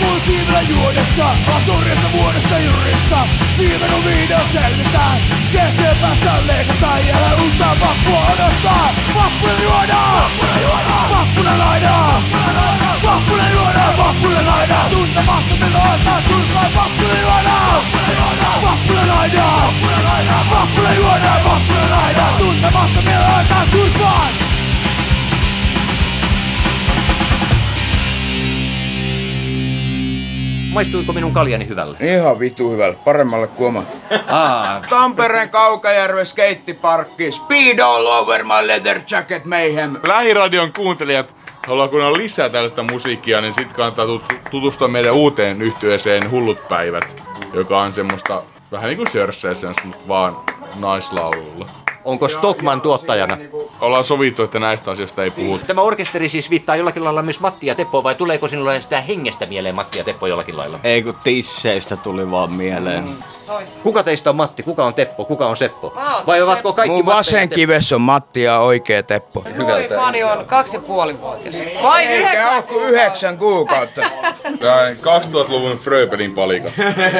Alkuun 0.00 0.20
siivellä 0.26 0.60
juodessa, 0.60 1.30
asurjassa 1.56 2.12
vuodesta 2.12 2.58
jurissa. 2.58 3.18
Siiven 3.56 3.94
on 3.94 4.04
video 4.04 4.40
selvitään, 4.52 5.18
kesken 5.52 5.96
päästä 6.00 6.46
leikataan. 6.46 7.06
Ja 7.06 7.16
uutta 7.42 7.66
vappua 7.80 8.22
odottaa. 8.34 8.94
Vappuna 9.14 9.62
juodaan, 9.62 10.22
vappuna 10.22 10.60
juodaan. 10.60 11.10
Vappuna 11.10 11.56
naidaan, 11.56 12.22
vappuna 13.04 13.50
juodaan. 13.50 13.98
Vappuna 13.98 14.42
naidaan, 14.42 14.90
tuntemattomilla 14.90 15.78
ottaa 15.94 16.22
turkaan 16.28 16.74
Vappuna 16.74 17.14
juodaan, 17.20 17.82
vappuna 18.62 19.06
naidaan 19.06 19.72
Vappuna 20.50 20.94
juodaan, 20.94 21.44
vappuna 21.44 21.88
naidaan 21.88 22.34
Tuntemattomilla 22.38 23.38
ottaa 23.40 23.66
turkaan 23.70 24.49
Maistuiko 30.72 31.12
minun 31.12 31.32
kaljani 31.34 31.68
hyvälle? 31.68 31.96
Ihan 32.00 32.38
vitu 32.38 32.70
hyvällä, 32.70 32.96
paremmalle 33.04 33.46
kuin 33.46 33.68
oma. 33.68 33.82
Aa, 34.28 34.80
Tampereen 34.90 35.48
Kaukajärven 35.50 36.26
skeittiparkki. 36.26 37.32
Speed 37.32 37.78
all 37.78 38.06
over 38.06 38.44
my 38.44 38.66
leather 38.66 39.00
jacket 39.10 39.44
mayhem. 39.44 39.96
Lähiradion 40.06 40.72
kuuntelijat, 40.72 41.36
haluaa 41.66 41.88
kuunnella 41.88 42.18
lisää 42.18 42.48
tällaista 42.48 42.82
musiikkia, 42.82 43.40
niin 43.40 43.52
sitten 43.52 43.76
kannattaa 43.76 44.06
tut- 44.06 44.34
tutustua 44.50 44.88
meidän 44.88 45.14
uuteen 45.14 45.62
yhtyeeseen 45.62 46.30
Hullut 46.30 46.68
päivät, 46.68 47.22
joka 47.52 47.80
on 47.80 47.92
semmoista 47.92 48.42
vähän 48.72 48.86
niin 48.88 48.96
kuin 48.96 49.10
Sörssessens, 49.10 49.84
mutta 49.84 50.08
vaan 50.08 50.36
naislaululla. 50.78 51.66
Onko 52.10 52.28
Stockman 52.28 52.80
tuottajana? 52.80 53.38
Ollaan 53.80 54.04
sovittu, 54.04 54.42
että 54.42 54.58
näistä 54.58 54.90
asioista 54.90 55.24
ei 55.24 55.30
puhuta. 55.30 55.66
Tämä 55.66 55.80
orkesteri 55.80 56.28
siis 56.28 56.50
viittaa 56.50 56.76
jollakin 56.76 57.04
lailla 57.04 57.22
myös 57.22 57.40
Matti 57.40 57.66
ja 57.66 57.74
Teppo, 57.74 58.02
vai 58.02 58.14
tuleeko 58.14 58.48
sinulle 58.48 58.80
sitä 58.80 59.00
hengestä 59.00 59.46
mieleen 59.46 59.74
Matti 59.74 59.98
ja 59.98 60.04
Teppo 60.04 60.26
jollakin 60.26 60.56
lailla? 60.56 60.78
Ei 60.84 61.02
kun 61.02 61.14
tisseistä 61.24 61.96
tuli 61.96 62.30
vaan 62.30 62.52
mieleen. 62.52 63.04
Kuka 63.82 64.02
teistä 64.02 64.30
on 64.30 64.36
Matti, 64.36 64.62
kuka 64.62 64.84
on 64.84 64.94
Teppo, 64.94 65.24
kuka 65.24 65.46
on 65.46 65.56
Seppo? 65.56 65.92
Mä 65.94 66.16
oon 66.16 66.26
Vai 66.26 66.42
ovatko 66.42 66.56
Seppo. 66.56 66.72
kaikki 66.72 66.96
Mun 66.96 67.06
vasen 67.06 67.40
Teppo? 67.48 67.54
kives 67.54 67.92
on 67.92 68.00
Matti 68.00 68.42
ja 68.42 68.58
oikea 68.58 69.02
Teppo. 69.02 69.44
Noi 69.56 69.88
fani 69.96 70.22
on 70.24 70.44
kaksi 70.46 70.76
ja 70.76 70.80
puoli 70.80 71.20
vuotias. 71.20 71.56
Vai 71.82 72.06
Eikä 72.06 72.50
ole 72.50 72.62
kuin 72.62 72.84
yhdeksän 72.84 73.38
kuukautta. 73.38 74.00
Tää 74.60 74.92
2000-luvun 74.92 75.78
Fröbelin 75.78 76.34
palikat. 76.34 76.72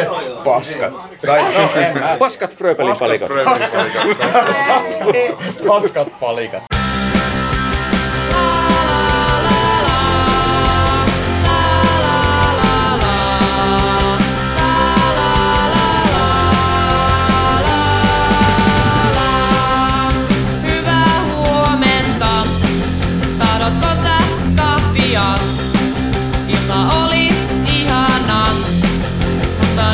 Paskat. 0.44 0.92
Tai 1.26 1.42
no. 1.42 2.16
Paskat 2.18 2.56
Fröbelin 2.56 2.94
palikat. 3.00 3.28
Fröbelin 3.28 3.70
palikat. 3.70 4.02
Paskat 5.68 6.20
palikat. 6.20 6.62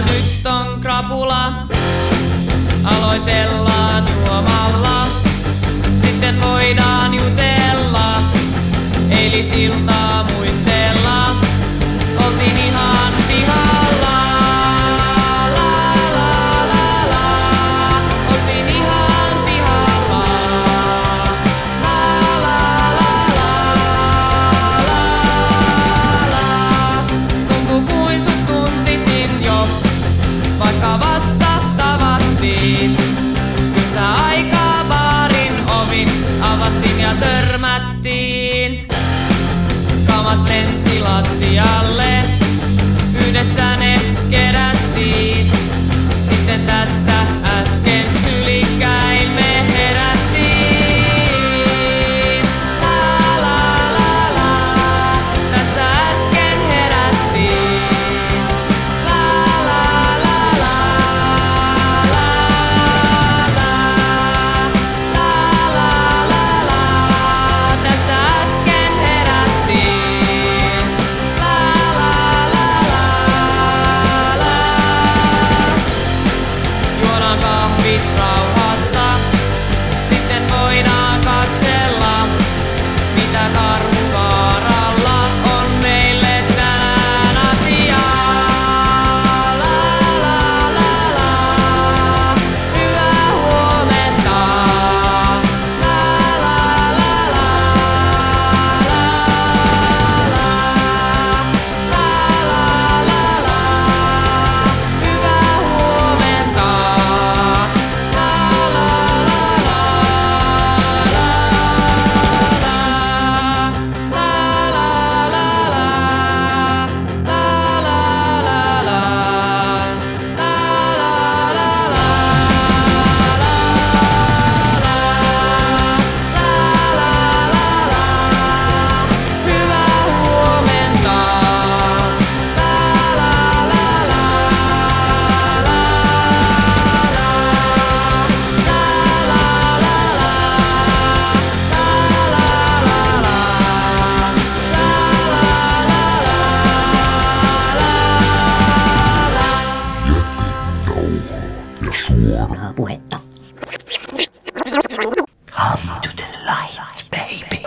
Nyt 0.01 0.47
on 0.47 0.81
krapula. 0.81 1.53
Aloitellaan 2.85 4.05
juomalla, 4.17 5.07
sitten 6.03 6.43
voidaan 6.43 7.15
jutella. 7.15 8.23
Eilisiltaa 9.11 10.25
muistella, 10.25 10.86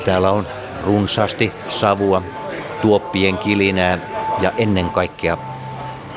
Täällä 0.06 0.32
on 0.32 0.48
runsaasti 0.84 1.52
savua, 1.69 2.22
tuoppien 2.82 3.38
kilinää 3.38 4.00
ja 4.41 4.52
ennen 4.58 4.89
kaikkea 4.89 5.38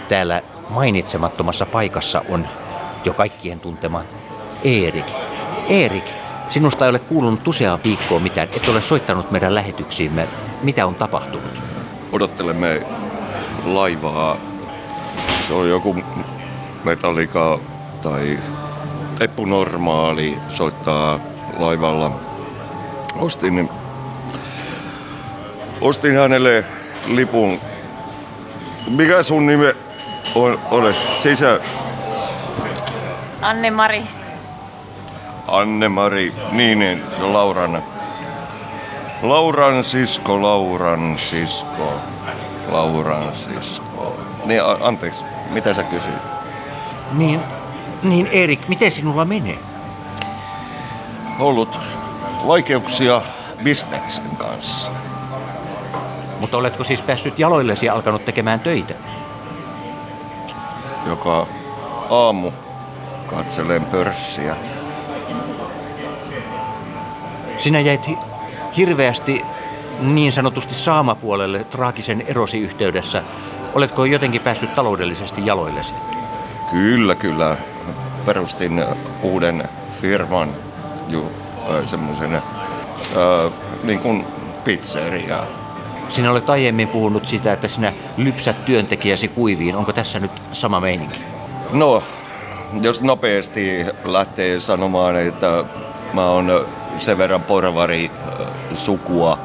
täällä 0.09 0.43
mainitsemattomassa 0.71 1.67
paikassa 1.67 2.23
on 2.29 2.49
jo 3.05 3.15
kaikkien 3.15 3.61
tuntema 3.61 4.05
Eerik. 4.65 5.13
Eerik, 5.69 6.11
sinusta 6.49 6.85
ei 6.85 6.91
ole 6.91 6.99
kuulunut 6.99 7.49
useaan 7.49 7.81
viikkoon 7.85 8.23
mitään, 8.23 8.49
et 8.57 8.69
ole 8.69 8.83
soittanut 8.83 9.31
meidän 9.31 9.55
lähetyksiimme. 9.55 10.29
Mitä 10.63 10.87
on 10.87 10.95
tapahtunut? 10.95 11.73
odottelemme 12.13 12.87
laivaa. 13.65 14.37
Se 15.47 15.53
on 15.53 15.69
joku 15.69 15.97
Metallica 16.85 17.59
tai 18.03 18.39
Eppu 19.23 19.45
Normaali 19.45 20.39
soittaa 20.49 21.19
laivalla. 21.59 22.11
Ostin, 23.19 23.71
ostin 25.81 26.17
hänelle 26.17 26.65
lipun. 27.07 27.59
Mikä 28.91 29.23
sun 29.23 29.47
nime 29.47 29.75
on, 30.35 30.59
ole? 30.71 30.95
Sisä 31.19 31.61
Anne-Mari. 33.43 34.03
Anne-Mari, 35.49 36.35
niin, 36.53 36.79
niin, 36.79 37.03
se 37.17 37.23
on 37.23 37.33
Lauran. 37.33 37.83
Lauran 39.23 39.85
sisko, 39.85 40.43
Lauran 40.43 41.19
sisko, 41.19 41.93
Lauran 42.69 43.35
sisko. 43.35 44.17
Niin, 44.45 44.63
anteeksi, 44.81 45.25
mitä 45.51 45.75
sä 45.75 45.83
kysyit? 45.83 46.23
Niin, 47.13 47.41
niin 48.03 48.29
Erik, 48.33 48.69
miten 48.69 48.93
sinulla 48.93 49.25
menee? 49.25 49.59
Ollut 51.39 51.79
vaikeuksia 52.47 53.23
bisneksen 53.65 54.37
kanssa. 54.37 54.93
Mutta 56.41 56.57
oletko 56.57 56.85
siis 56.85 57.03
päässyt 57.03 57.39
jaloillesi 57.39 57.87
ja 57.87 57.95
alkanut 57.95 58.25
tekemään 58.25 58.61
töitä? 58.61 58.95
Joka 61.07 61.47
aamu 62.11 62.53
katselen 63.27 63.85
pörssiä. 63.85 64.57
Sinä 67.59 67.81
jäit 67.81 68.09
hi- 68.09 68.19
hirveästi 68.77 69.45
niin 70.01 70.33
sanotusti 70.33 70.75
saamapuolelle 70.75 71.65
traagisen 71.65 72.25
erosi 72.27 72.59
yhteydessä. 72.59 73.23
Oletko 73.75 74.05
jotenkin 74.05 74.41
päässyt 74.41 74.75
taloudellisesti 74.75 75.47
jaloillesi? 75.47 75.95
Kyllä, 76.71 77.15
kyllä. 77.15 77.57
Perustin 78.25 78.85
uuden 79.23 79.69
firman, 79.91 80.55
ju, 81.09 81.33
semmoisen 81.87 82.43
niin 83.83 84.01
kuin 84.01 84.27
pizzeria. 84.65 85.47
Sinä 86.09 86.31
olet 86.31 86.51
aiemmin 86.51 86.89
puhunut 86.89 87.27
sitä, 87.27 87.53
että 87.53 87.69
sinä 87.69 87.93
lypsät 88.17 88.65
työntekijäsi 88.65 89.29
kuiviin. 89.29 89.77
Onko 89.77 89.93
tässä 89.93 90.21
nyt 90.21 90.31
sama 90.53 90.81
meininki? 90.81 91.21
No, 91.73 92.03
jos 92.81 93.03
nopeasti 93.03 93.87
lähtee 94.05 94.61
sanomaan, 94.61 95.17
että 95.17 95.65
mä 96.13 96.27
oon 96.27 96.67
sen 96.97 97.19
verran 97.19 97.43
porvari 97.43 98.11
sukua, 98.75 99.39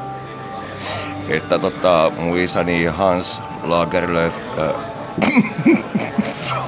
että 1.28 1.58
tota, 1.58 2.12
mun 2.18 2.38
isäni 2.38 2.84
Hans 2.84 3.42
Lagerlöf 3.62 4.34
äh, 4.58 4.74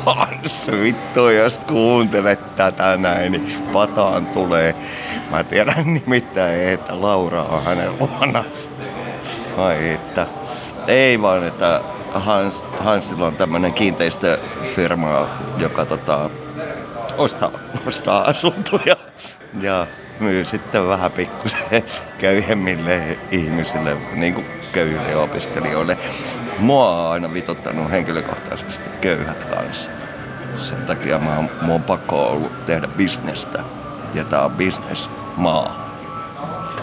Hans, 0.05 0.71
vittu, 0.83 1.29
jos 1.29 1.61
kuuntelet 1.61 2.57
tätä 2.57 2.97
näin, 2.97 3.33
niin 3.33 3.63
pataan 3.73 4.27
tulee. 4.27 4.75
Mä 5.31 5.45
tiedän 5.45 5.95
nimittäin, 5.95 6.69
että 6.69 7.01
Laura 7.01 7.43
on 7.43 7.65
hänen 7.65 7.99
luona. 7.99 8.45
Ai 9.57 9.91
että. 9.91 10.27
Ei 10.87 11.23
vaan, 11.23 11.45
että 11.45 11.81
Hans, 12.15 12.65
Hansilla 12.81 13.27
on 13.27 13.37
tämmönen 13.37 13.73
kiinteistöfirma, 13.73 15.29
joka 15.59 15.85
tota, 15.85 16.31
ostaa, 17.19 17.51
ostaa 17.87 18.25
asuntoja 18.31 18.97
ja 19.61 19.87
myy 20.21 20.45
sitten 20.45 20.89
vähän 20.89 21.13
pikkusen 21.13 21.83
köyhemmille 22.19 23.19
ihmisille, 23.31 23.97
niin 24.13 24.35
kuin 24.35 24.47
köyhille 24.73 25.17
opiskelijoille. 25.17 25.99
Mua 26.61 26.89
on 26.89 27.13
aina 27.13 27.33
vituttanut 27.33 27.91
henkilökohtaisesti 27.91 28.91
köyhät 29.01 29.45
kanssa. 29.45 29.91
Sen 30.57 30.87
takia 30.87 31.19
mä 31.19 31.37
oon, 31.37 31.51
mua 31.63 31.75
on 31.75 31.83
pakko 31.83 32.27
ollut 32.29 32.67
tehdä 32.67 32.89
bisnestä. 32.89 33.65
Ja 34.15 34.25
tää 34.25 34.45
on 34.45 34.51
bisnesmaa. 34.51 35.91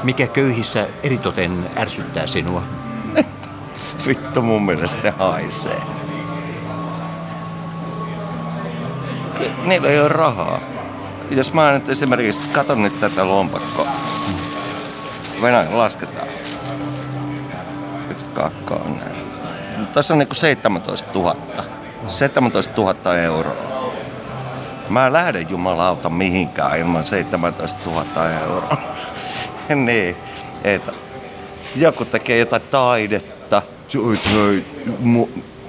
Mikä 0.04 0.28
köyhissä 0.28 0.88
eritoten 1.04 1.70
ärsyttää 1.78 2.28
sinua? 2.28 2.64
Vittu 4.08 4.42
mun 4.42 4.66
mielestä 4.66 5.14
haisee. 5.20 5.82
Niillä 9.66 9.90
ei 9.90 10.00
ole 10.00 10.08
rahaa. 10.08 10.62
Jos 11.32 11.54
mä 11.54 11.72
nyt 11.72 11.90
esimerkiksi 11.90 12.50
katon 12.54 12.84
nyt 12.84 13.00
tätä 13.00 13.28
lompakkoa. 13.28 13.88
Venäjä 15.42 15.78
lasketaan. 15.78 16.28
Yksi 18.12 18.26
kakka 18.34 18.76
on 18.76 18.98
näin. 18.98 19.17
Tässä 19.94 20.14
on 20.14 20.18
niinku 20.18 20.36
17 20.36 21.20
000. 21.20 21.36
17 22.08 22.82
000 22.82 23.18
euroa. 23.18 23.78
Mä 24.90 25.08
en 25.08 25.14
lähde 25.14 25.42
jumalauta 25.42 26.10
mihinkään 26.10 26.80
ilman 26.80 27.06
17 27.06 27.90
000 27.90 28.30
euroa. 28.30 28.78
niin, 29.86 30.16
että 30.64 30.92
joku 31.76 32.06
tekee 32.06 32.38
jotain 32.38 32.62
taidetta. 32.62 33.62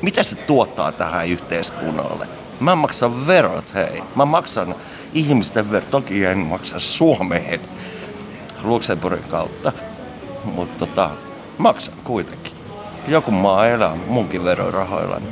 Mitä 0.03 0.23
se 0.23 0.37
tuottaa 0.37 0.93
tähän 0.93 1.29
yhteiskunnalle? 1.29 2.29
Mä 2.61 2.75
maksan 2.75 3.27
verot, 3.27 3.75
hei. 3.75 4.03
Mä 4.15 4.25
maksan 4.25 4.75
ihmisten 5.13 5.71
verot. 5.71 5.91
Toki 5.91 6.25
en 6.25 6.39
maksa 6.39 6.79
Suomeen 6.79 7.61
Luxemburgin 8.63 9.29
kautta. 9.29 9.73
Mutta 10.45 10.87
tota, 10.87 11.11
maksan 11.59 11.95
kuitenkin. 12.05 12.58
Joku 13.09 13.31
maa 13.31 13.67
elää 13.67 13.97
munkin 14.07 14.45
verorahoillani. 14.45 15.27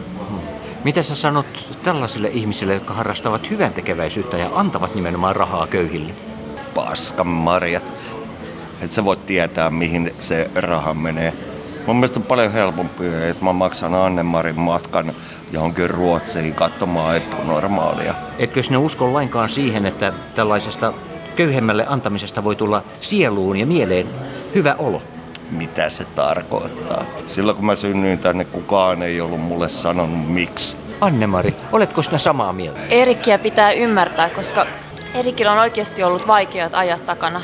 Mitä 0.84 1.02
sä 1.02 1.14
sanot 1.14 1.76
tällaisille 1.84 2.28
ihmisille, 2.28 2.74
jotka 2.74 2.94
harrastavat 2.94 3.50
hyvän 3.50 3.72
tekeväisyyttä 3.72 4.36
ja 4.36 4.50
antavat 4.54 4.94
nimenomaan 4.94 5.36
rahaa 5.36 5.66
köyhille? 5.66 6.14
paskan 6.76 7.26
marjat. 7.26 7.92
Et 8.80 8.92
sä 8.92 9.04
voit 9.04 9.26
tietää, 9.26 9.70
mihin 9.70 10.14
se 10.20 10.50
raha 10.54 10.94
menee. 10.94 11.32
Mun 11.86 11.96
mielestä 11.96 12.20
on 12.20 12.26
paljon 12.26 12.52
helpompi, 12.52 13.04
että 13.06 13.44
mä 13.44 13.52
maksan 13.52 13.94
Annemarin 13.94 14.60
matkan 14.60 15.12
johonkin 15.52 15.90
Ruotsiin 15.90 16.54
katsomaan 16.54 17.16
epänormaalia. 17.16 18.14
Etkö 18.38 18.62
sinä 18.62 18.78
usko 18.78 19.12
lainkaan 19.12 19.48
siihen, 19.48 19.86
että 19.86 20.12
tällaisesta 20.34 20.92
köyhemmälle 21.36 21.86
antamisesta 21.88 22.44
voi 22.44 22.56
tulla 22.56 22.82
sieluun 23.00 23.56
ja 23.56 23.66
mieleen 23.66 24.08
hyvä 24.54 24.74
olo? 24.78 25.02
Mitä 25.50 25.90
se 25.90 26.04
tarkoittaa? 26.04 27.04
Silloin 27.26 27.56
kun 27.56 27.66
mä 27.66 27.76
synnyin 27.76 28.18
tänne, 28.18 28.44
kukaan 28.44 29.02
ei 29.02 29.20
ollut 29.20 29.40
mulle 29.40 29.68
sanonut 29.68 30.28
miksi. 30.28 30.76
Annemari, 31.00 31.54
oletko 31.72 32.02
sinä 32.02 32.18
samaa 32.18 32.52
mieltä? 32.52 32.80
Erikkiä 32.88 33.38
pitää 33.38 33.72
ymmärtää, 33.72 34.30
koska 34.30 34.66
Erikillä 35.14 35.52
on 35.52 35.58
oikeasti 35.58 36.04
ollut 36.04 36.26
vaikeat 36.26 36.74
ajat 36.74 37.04
takana. 37.04 37.40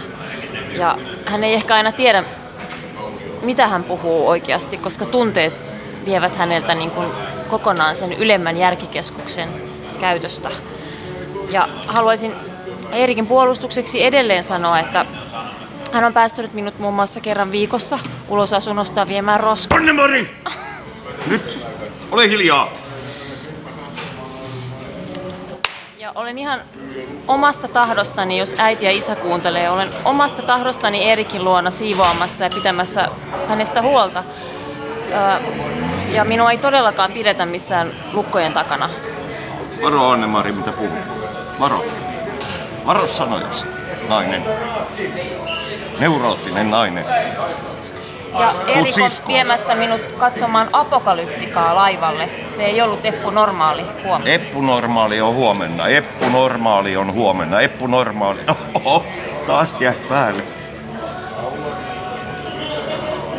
Ja 0.72 0.98
hän 1.26 1.44
ei 1.44 1.54
ehkä 1.54 1.74
aina 1.74 1.92
tiedä, 1.92 2.24
mitä 3.42 3.68
hän 3.68 3.84
puhuu 3.84 4.28
oikeasti, 4.28 4.76
koska 4.76 5.06
tunteet 5.06 5.54
vievät 6.04 6.36
häneltä 6.36 6.74
niin 6.74 6.90
kuin 6.90 7.08
kokonaan 7.48 7.96
sen 7.96 8.12
ylemmän 8.12 8.56
järkikeskuksen 8.56 9.48
käytöstä. 10.00 10.48
Ja 11.50 11.68
haluaisin 11.86 12.34
Eerikin 12.92 13.26
puolustukseksi 13.26 14.04
edelleen 14.04 14.42
sanoa, 14.42 14.78
että 14.78 15.06
hän 15.92 16.04
on 16.04 16.12
päästänyt 16.12 16.54
minut 16.54 16.78
muun 16.78 16.94
muassa 16.94 17.20
kerran 17.20 17.52
viikossa 17.52 17.98
ulos 18.28 18.54
asunnosta 18.54 19.08
viemään 19.08 19.40
roskaa. 19.40 19.78
Annemari! 19.78 20.36
Nyt! 21.26 21.58
Ole 22.10 22.28
hiljaa! 22.28 22.68
Ja 25.98 26.12
olen 26.14 26.38
ihan 26.38 26.60
omasta 27.28 27.68
tahdostani, 27.68 28.38
jos 28.38 28.54
äiti 28.58 28.84
ja 28.84 28.90
isä 28.90 29.16
kuuntelee, 29.16 29.70
olen 29.70 29.90
omasta 30.04 30.42
tahdostani 30.42 31.10
Erikin 31.10 31.44
luona 31.44 31.70
siivoamassa 31.70 32.44
ja 32.44 32.50
pitämässä 32.50 33.08
hänestä 33.48 33.82
huolta. 33.82 34.24
Ja 36.12 36.24
minua 36.24 36.50
ei 36.50 36.58
todellakaan 36.58 37.12
pidetä 37.12 37.46
missään 37.46 37.92
lukkojen 38.12 38.52
takana. 38.52 38.90
Varo 39.82 40.08
Annemari, 40.08 40.52
mitä 40.52 40.72
puhut. 40.72 40.98
Varo. 41.60 41.84
Varo 42.86 43.06
sanojasi, 43.06 43.66
nainen. 44.08 44.44
Neuroottinen 45.98 46.70
nainen. 46.70 47.04
Ja 48.38 48.54
Erik 48.66 48.94
on 49.02 49.28
viemässä 49.28 49.74
minut 49.74 50.00
katsomaan 50.16 50.68
apokalyptikaa 50.72 51.74
laivalle. 51.74 52.28
Se 52.48 52.64
ei 52.64 52.82
ollut 52.82 53.06
Eppu 53.06 53.30
normaali 53.30 53.82
huomenta. 54.04 54.30
Eppu 54.30 54.60
normaali 54.60 55.20
on 55.20 55.34
huomenna. 55.34 55.88
Eppu 55.88 56.28
normaali 56.28 56.96
on 56.96 57.12
huomenna. 57.12 57.60
Eppu 57.60 57.86
normaali. 57.86 58.40
Oho, 58.74 59.04
taas 59.46 59.80
jäi 59.80 59.94
päälle. 60.08 60.42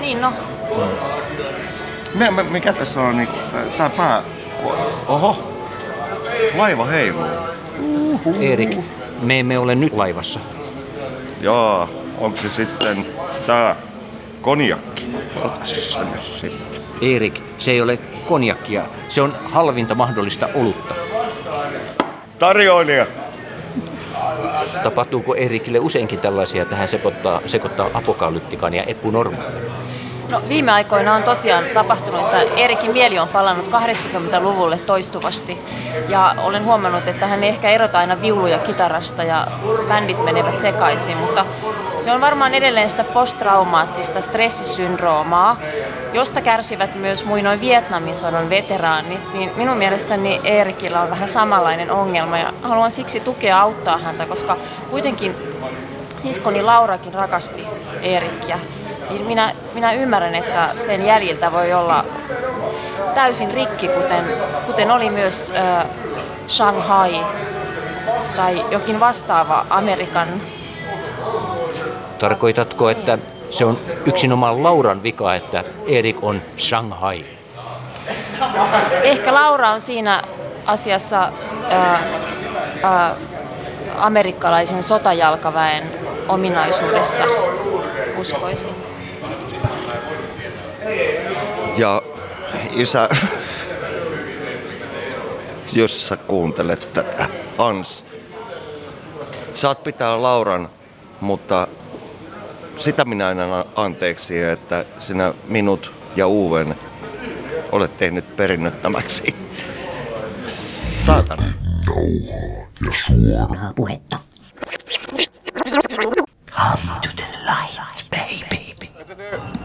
Niin 0.02 0.22
no, 0.22 0.34
Me, 2.14 2.32
me, 2.32 2.44
mikä 2.44 2.74
tässä 2.74 3.02
on 3.02 3.18
niinku, 3.18 3.38
tää 3.78 3.90
pää... 3.90 4.22
Oho, 5.08 5.54
laiva 6.58 6.86
heiluu. 6.86 7.26
Uhu. 7.80 8.36
Erik, 8.42 8.78
me 9.22 9.40
emme 9.40 9.58
ole 9.58 9.76
nyt 9.76 9.94
laivassa. 9.94 10.40
Jaa, 11.42 11.88
onko 12.18 12.38
se 12.38 12.50
sitten 12.50 13.06
tää 13.48 13.76
konjakki? 14.42 15.08
Nyt 15.44 15.66
sitten. 15.66 16.62
Erik, 17.02 17.42
se 17.58 17.72
ei 17.72 17.82
ole 17.82 17.98
konjakkia. 18.26 18.84
Se 19.10 19.22
on 19.22 19.34
halvinta 19.44 19.96
mahdollista 19.96 20.50
olutta. 20.56 20.96
Tarjoilija! 22.40 23.08
Tapahtuuko 24.84 25.36
Erikille 25.36 25.80
useinkin 25.80 26.20
tällaisia, 26.20 26.62
että 26.62 26.76
hän 26.76 26.88
sekoittaa, 26.88 27.42
sekoittaa 27.46 27.90
apokalyptikan 27.94 28.74
ja 28.74 28.84
epunormaalin? 28.84 29.83
No, 30.34 30.42
viime 30.50 30.72
aikoina 30.72 31.16
on 31.16 31.24
tosiaan 31.24 31.64
tapahtunut, 31.74 32.22
että 32.22 32.38
Erikin 32.56 32.92
mieli 32.92 33.20
on 33.20 33.30
palannut 33.30 33.68
80-luvulle 33.68 34.80
toistuvasti. 34.80 35.62
Ja 36.10 36.36
olen 36.38 36.66
huomannut, 36.66 37.08
että 37.08 37.28
hän 37.28 37.44
ei 37.44 37.50
ehkä 37.50 37.70
erota 37.70 38.00
aina 38.00 38.22
viuluja 38.22 38.60
kitarasta 38.60 39.24
ja 39.24 39.48
bändit 39.88 40.26
menevät 40.26 40.60
sekaisin, 40.60 41.18
mutta 41.18 41.46
se 42.00 42.12
on 42.12 42.22
varmaan 42.22 42.54
edelleen 42.54 42.90
sitä 42.90 43.04
posttraumaattista 43.04 44.22
stressisyndroomaa, 44.22 45.58
josta 46.14 46.42
kärsivät 46.42 46.96
myös 46.96 47.26
muinoin 47.26 47.62
Vietnamin 47.62 48.16
sodan 48.16 48.50
veteraanit, 48.50 49.34
niin 49.34 49.52
minun 49.56 49.78
mielestäni 49.78 50.42
Erikillä 50.44 51.02
on 51.02 51.10
vähän 51.10 51.30
samanlainen 51.30 51.92
ongelma 51.92 52.38
ja 52.38 52.54
haluan 52.62 52.92
siksi 52.92 53.20
tukea 53.20 53.62
auttaa 53.62 53.98
häntä, 53.98 54.26
koska 54.26 54.58
kuitenkin 54.90 55.36
siskoni 56.18 56.62
Laurakin 56.62 57.14
rakasti 57.14 57.68
Erikkiä. 58.02 58.60
Niin 59.14 59.26
minä, 59.26 59.54
minä 59.74 59.92
ymmärrän, 59.94 60.36
että 60.36 60.70
sen 60.78 61.06
jäljiltä 61.06 61.52
voi 61.52 61.74
olla 61.74 62.06
täysin 63.16 63.52
rikki, 63.52 63.88
kuten, 63.88 64.24
kuten 64.66 64.92
oli 64.92 65.10
myös 65.10 65.54
äh, 65.56 65.86
Shanghai 66.48 67.26
tai 68.36 68.66
jokin 68.72 69.00
vastaava 69.00 69.66
Amerikan. 69.70 70.28
Tarkoitatko, 72.20 72.90
että 72.90 73.18
se 73.50 73.66
on 73.66 73.78
yksinomaan 74.06 74.64
Lauran 74.64 75.04
vika, 75.04 75.36
että 75.36 75.64
Erik 75.88 76.24
on 76.24 76.42
Shanghai? 76.58 77.26
Ehkä 79.04 79.34
Laura 79.34 79.72
on 79.72 79.82
siinä 79.82 80.22
asiassa 80.66 81.32
äh, 81.72 81.94
äh, 81.94 83.12
amerikkalaisen 83.98 84.84
sotajalkaväen 84.84 85.84
ominaisuudessa, 86.28 87.24
uskoisin. 88.18 88.93
Ja 91.78 92.02
isä, 92.72 93.10
jos 95.74 96.08
sä 96.08 96.18
kuuntelet 96.18 96.94
tätä, 96.94 97.30
Ans, 97.58 98.06
saat 99.54 99.84
pitää 99.84 100.22
Lauran, 100.22 100.70
mutta 101.22 101.68
sitä 102.80 103.06
minä 103.06 103.32
en 103.32 103.40
anna 103.40 103.66
anteeksi, 103.76 104.44
että 104.44 104.86
sinä 105.00 105.34
minut 105.48 105.92
ja 106.16 106.28
Uven 106.28 106.76
olet 107.72 107.98
tehnyt 107.98 108.36
perinnöttömäksi. 108.36 109.36
Saatana. 111.06 111.44
Suoraa 113.08 113.74
puhetta. 113.76 114.20
Come 116.50 117.00
to 117.02 117.10
the. 117.16 117.23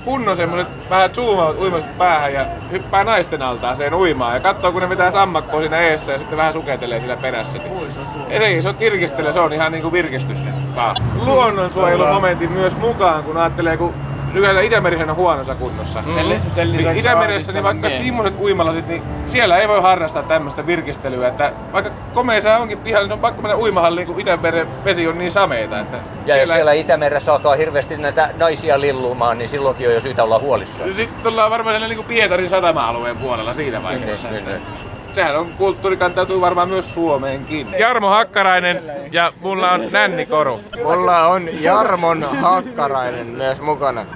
Kunnon 0.09 0.37
semmoset 0.37 0.91
vähän 0.91 1.15
zoomavat 1.15 1.59
uimasta 1.59 1.91
päähän 1.99 2.33
ja 2.33 2.47
hyppää 2.71 3.05
naisten 3.05 3.43
altaaseen 3.43 3.95
uimaan 3.95 4.35
ja 4.35 4.41
katsoo 4.41 4.73
kun 4.73 4.83
ne 4.83 4.89
vetää 4.89 5.11
sammakkoa 5.11 5.61
siinä 5.61 5.81
eessä 5.81 6.13
ja 6.13 6.19
sitten 6.19 6.39
vähän 6.39 6.53
suketelee 6.53 7.01
sillä 7.01 7.17
perässä. 7.17 7.59
Niin 7.59 8.43
ei, 8.43 8.63
se 8.63 8.69
on 8.69 8.75
tirkistelee, 8.75 9.33
se 9.33 9.41
on 9.41 9.53
ihan 9.53 9.73
niinku 9.73 9.93
virkistystä 9.93 10.51
vaan. 10.77 10.97
Luonnonsuojelumomentin 11.25 12.53
myös 12.53 12.77
mukaan, 12.77 13.25
kun 13.25 13.37
ajattelee, 13.37 13.77
kun 13.77 13.95
Nykyään 14.33 14.65
Itämerihän 14.65 15.11
on 15.11 15.17
huonossa 15.17 15.55
kunnossa. 15.55 16.03
Sen 16.15 16.29
li- 16.29 16.41
sen 16.49 16.67
Niin 16.69 16.79
lisäksi 16.79 16.99
Itämeressä, 17.01 17.53
niin 17.53 17.65
vaikka 17.65 17.89
miehiä. 17.89 18.07
immoset 18.09 18.41
uimalasit, 18.41 18.87
niin 18.87 19.03
siellä 19.27 19.59
ei 19.59 19.69
voi 19.69 19.83
harrastaa 19.83 20.23
tämmöistä 20.23 20.67
virkistelyä. 20.67 21.29
Että 21.29 21.53
vaikka 21.73 21.91
komea 22.15 22.41
sää 22.41 22.59
onkin 22.59 22.79
pihalla, 22.79 23.07
niin 23.07 23.13
on 23.13 23.19
pakko 23.19 23.43
mennä 23.43 23.57
uimahalliin, 23.57 24.07
kun 24.07 24.21
Itämeren 24.21 24.69
vesi 24.85 25.09
on 25.09 25.19
niin 25.19 25.31
sameita. 25.33 25.81
Että 25.81 25.97
Ja 26.27 26.37
jos 26.37 26.51
siellä 26.51 26.73
Itämeressä 26.73 27.33
alkaa 27.33 27.55
hirveästi 27.57 27.97
näitä 27.97 28.31
naisia 28.39 28.81
lillumaan, 28.81 29.39
niin 29.39 29.49
silloinkin 29.49 29.89
on 29.89 29.95
jo 29.95 30.01
syytä 30.01 30.25
olla 30.25 30.39
huolissaan. 30.39 30.95
Sitten 30.95 31.33
ollaan 31.33 31.51
varmaan 31.51 31.77
siellä 31.77 31.89
niin 31.95 32.05
Pietarin 32.05 32.49
satama-alueen 32.49 33.17
puolella 33.17 33.53
siinä 33.53 33.83
vaiheessa. 33.83 34.29
Niin, 34.31 34.45
niin, 34.45 34.57
että 34.57 34.69
Sehän 35.19 35.39
on 35.39 35.53
kulttuuri 35.53 35.97
kantautuu 35.97 36.41
varmaan 36.41 36.69
myös 36.69 36.95
Suomeenkin. 36.95 37.67
Jarmo 37.79 38.09
Hakkarainen 38.09 38.83
ja 39.13 39.33
mulla 39.41 39.73
on 39.73 39.93
Nännikoru. 39.93 40.61
Mulla 40.85 41.27
on 41.27 41.49
Jarmon 41.61 42.23
Hakkarainen 42.23 43.27
myös 43.27 43.61
mukana. 43.61 44.07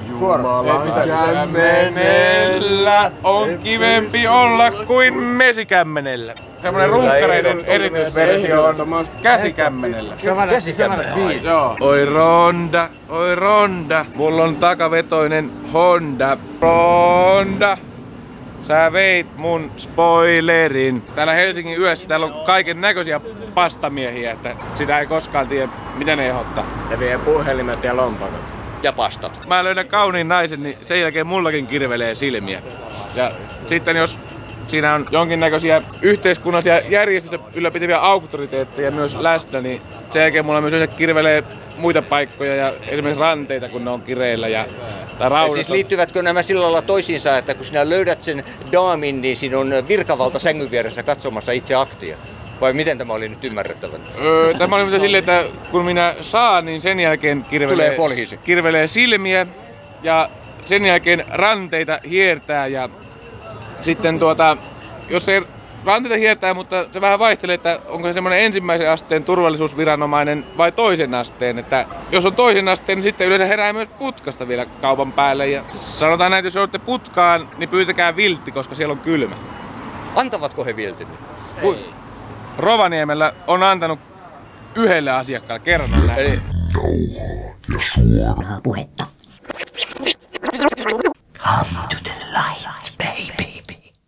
Kämmenellä 1.07 3.13
on 3.25 3.59
kivempi 3.59 4.29
olla 4.29 4.71
kuin 4.71 5.15
mesikämmenellä. 5.15 6.35
Semmoinen 6.63 6.91
runkkareiden 6.91 7.65
erityisversio 7.65 8.65
on 8.65 9.07
käsikämmenellä. 9.23 10.15
Joo. 11.43 11.77
Oi 11.81 12.05
ronda, 12.05 12.89
oi 13.09 13.35
ronda, 13.35 14.07
mulla 14.15 14.45
on 14.45 14.57
takavetoinen 14.57 15.51
Honda. 15.73 16.37
Ronda, 16.61 17.79
sä 18.63 18.93
veit 18.93 19.37
mun 19.37 19.71
spoilerin. 19.77 21.03
Täällä 21.15 21.33
Helsingin 21.33 21.81
yössä 21.81 22.09
täällä 22.09 22.27
on 22.27 22.45
kaiken 22.47 22.81
näköisiä 22.81 23.21
pastamiehiä, 23.55 24.33
että 24.33 24.57
sitä 24.75 24.99
ei 24.99 25.07
koskaan 25.07 25.49
tiedä, 25.49 25.69
mitä 25.95 26.17
ne 26.17 26.29
ehdottaa. 26.29 26.67
Ja 26.91 26.99
vie 26.99 27.19
puhelimet 27.19 27.85
ja 27.85 27.97
lompakot. 27.97 28.41
Ja 28.83 28.93
pastat. 28.93 29.47
Mä 29.47 29.65
löydän 29.65 29.89
kauniin 29.89 30.29
naisen, 30.29 30.63
niin 30.63 30.79
sen 30.85 31.01
jälkeen 31.01 31.27
mullakin 31.27 31.67
kirvelee 31.67 32.15
silmiä. 32.15 32.63
Ja 33.15 33.33
sitten 33.67 33.97
jos 33.97 34.19
siinä 34.67 34.95
on 34.95 35.07
jonkinnäköisiä 35.11 35.83
yhteiskunnallisia 36.03 36.79
järjestöjä 36.79 37.43
ylläpitäviä 37.55 37.99
auktoriteetteja 37.99 38.91
myös 38.91 39.17
läsnä, 39.17 39.61
niin 39.61 39.83
sen 40.11 40.23
jälkeen 40.23 40.45
mulla 40.45 40.61
myös 40.61 40.73
yleensä 40.73 40.97
kirvelee 40.97 41.45
muita 41.79 42.03
paikkoja 42.03 42.57
ja 42.57 42.73
esimerkiksi 42.89 43.21
ranteita, 43.21 43.69
kun 43.69 43.85
ne 43.85 43.91
on 43.91 44.03
kireillä 44.03 44.49
ja, 44.49 44.67
tai 45.19 45.29
raudat. 45.29 45.55
siis 45.55 45.69
liittyvätkö 45.69 46.23
nämä 46.23 46.43
sillä 46.43 46.63
lailla 46.63 46.83
toisiinsa, 46.83 47.39
että 47.39 47.55
kun 47.55 47.65
sinä 47.65 47.89
löydät 47.89 48.23
sen 48.23 48.45
daamin, 48.73 49.23
niin 49.23 49.37
siinä 49.37 49.59
on 49.59 49.73
virkavalta 49.89 50.39
sängyn 50.39 50.71
vieressä 50.71 51.03
katsomassa 51.03 51.53
itse 51.53 51.75
aktia? 51.75 52.17
Vai 52.61 52.73
miten 52.73 52.99
tämä 52.99 53.13
oli 53.13 53.29
nyt 53.29 53.45
ymmärrettävä? 53.45 53.97
Öö, 54.25 54.55
tämä 54.55 54.77
oli 54.77 54.85
mitä 54.85 54.99
silleen, 54.99 55.19
että 55.19 55.45
kun 55.71 55.85
minä 55.85 56.15
saan, 56.21 56.65
niin 56.65 56.81
sen 56.81 57.01
jälkeen 57.01 57.45
kirvelee, 57.45 57.97
kirvelee 58.45 58.87
silmiä 58.87 59.47
ja 60.03 60.29
sen 60.65 60.85
jälkeen 60.85 61.25
ranteita 61.29 61.99
hiertää 62.11 62.67
ja 62.67 62.89
sitten 63.83 64.19
tuota, 64.19 64.57
jos 65.09 65.25
se 65.25 65.43
ranteita 65.85 66.17
hiertää, 66.17 66.55
mutta 66.55 66.87
se 66.93 67.01
vähän 67.01 67.19
vaihtelee, 67.19 67.55
että 67.55 67.81
onko 67.89 68.09
se 68.09 68.13
semmoinen 68.13 68.41
ensimmäisen 68.41 68.91
asteen 68.91 69.25
turvallisuusviranomainen 69.25 70.47
vai 70.59 70.73
toisen 70.73 71.15
asteen. 71.15 71.59
Että 71.59 71.87
jos 72.11 72.27
on 72.27 72.35
toisen 72.37 72.69
asteen, 72.69 72.97
niin 72.97 73.03
sitten 73.03 73.27
yleensä 73.27 73.47
herää 73.47 73.73
myös 73.73 73.89
putkasta 73.89 74.49
vielä 74.49 74.67
kaupan 74.67 75.13
päälle. 75.13 75.49
Ja 75.49 75.63
sanotaan 75.67 76.31
näin, 76.31 76.39
että 76.39 76.47
jos 76.47 76.57
olette 76.57 76.79
putkaan, 76.79 77.49
niin 77.59 77.69
pyytäkää 77.69 78.17
viltti, 78.17 78.53
koska 78.53 78.75
siellä 78.75 78.93
on 78.93 78.99
kylmä. 78.99 79.37
Antavatko 80.17 80.65
he 80.65 80.77
viltin? 80.77 81.09
Ei. 81.63 81.91
Rovaniemellä 82.59 83.33
on 83.47 83.63
antanut 83.63 83.99
yhdelle 84.75 85.11
asiakkaalle 85.11 85.65
kerran 85.65 85.91
Eli 86.17 86.41
Suoraa 87.95 88.61
puhetta. 88.63 89.07
Come 91.39 91.87
to 91.91 92.03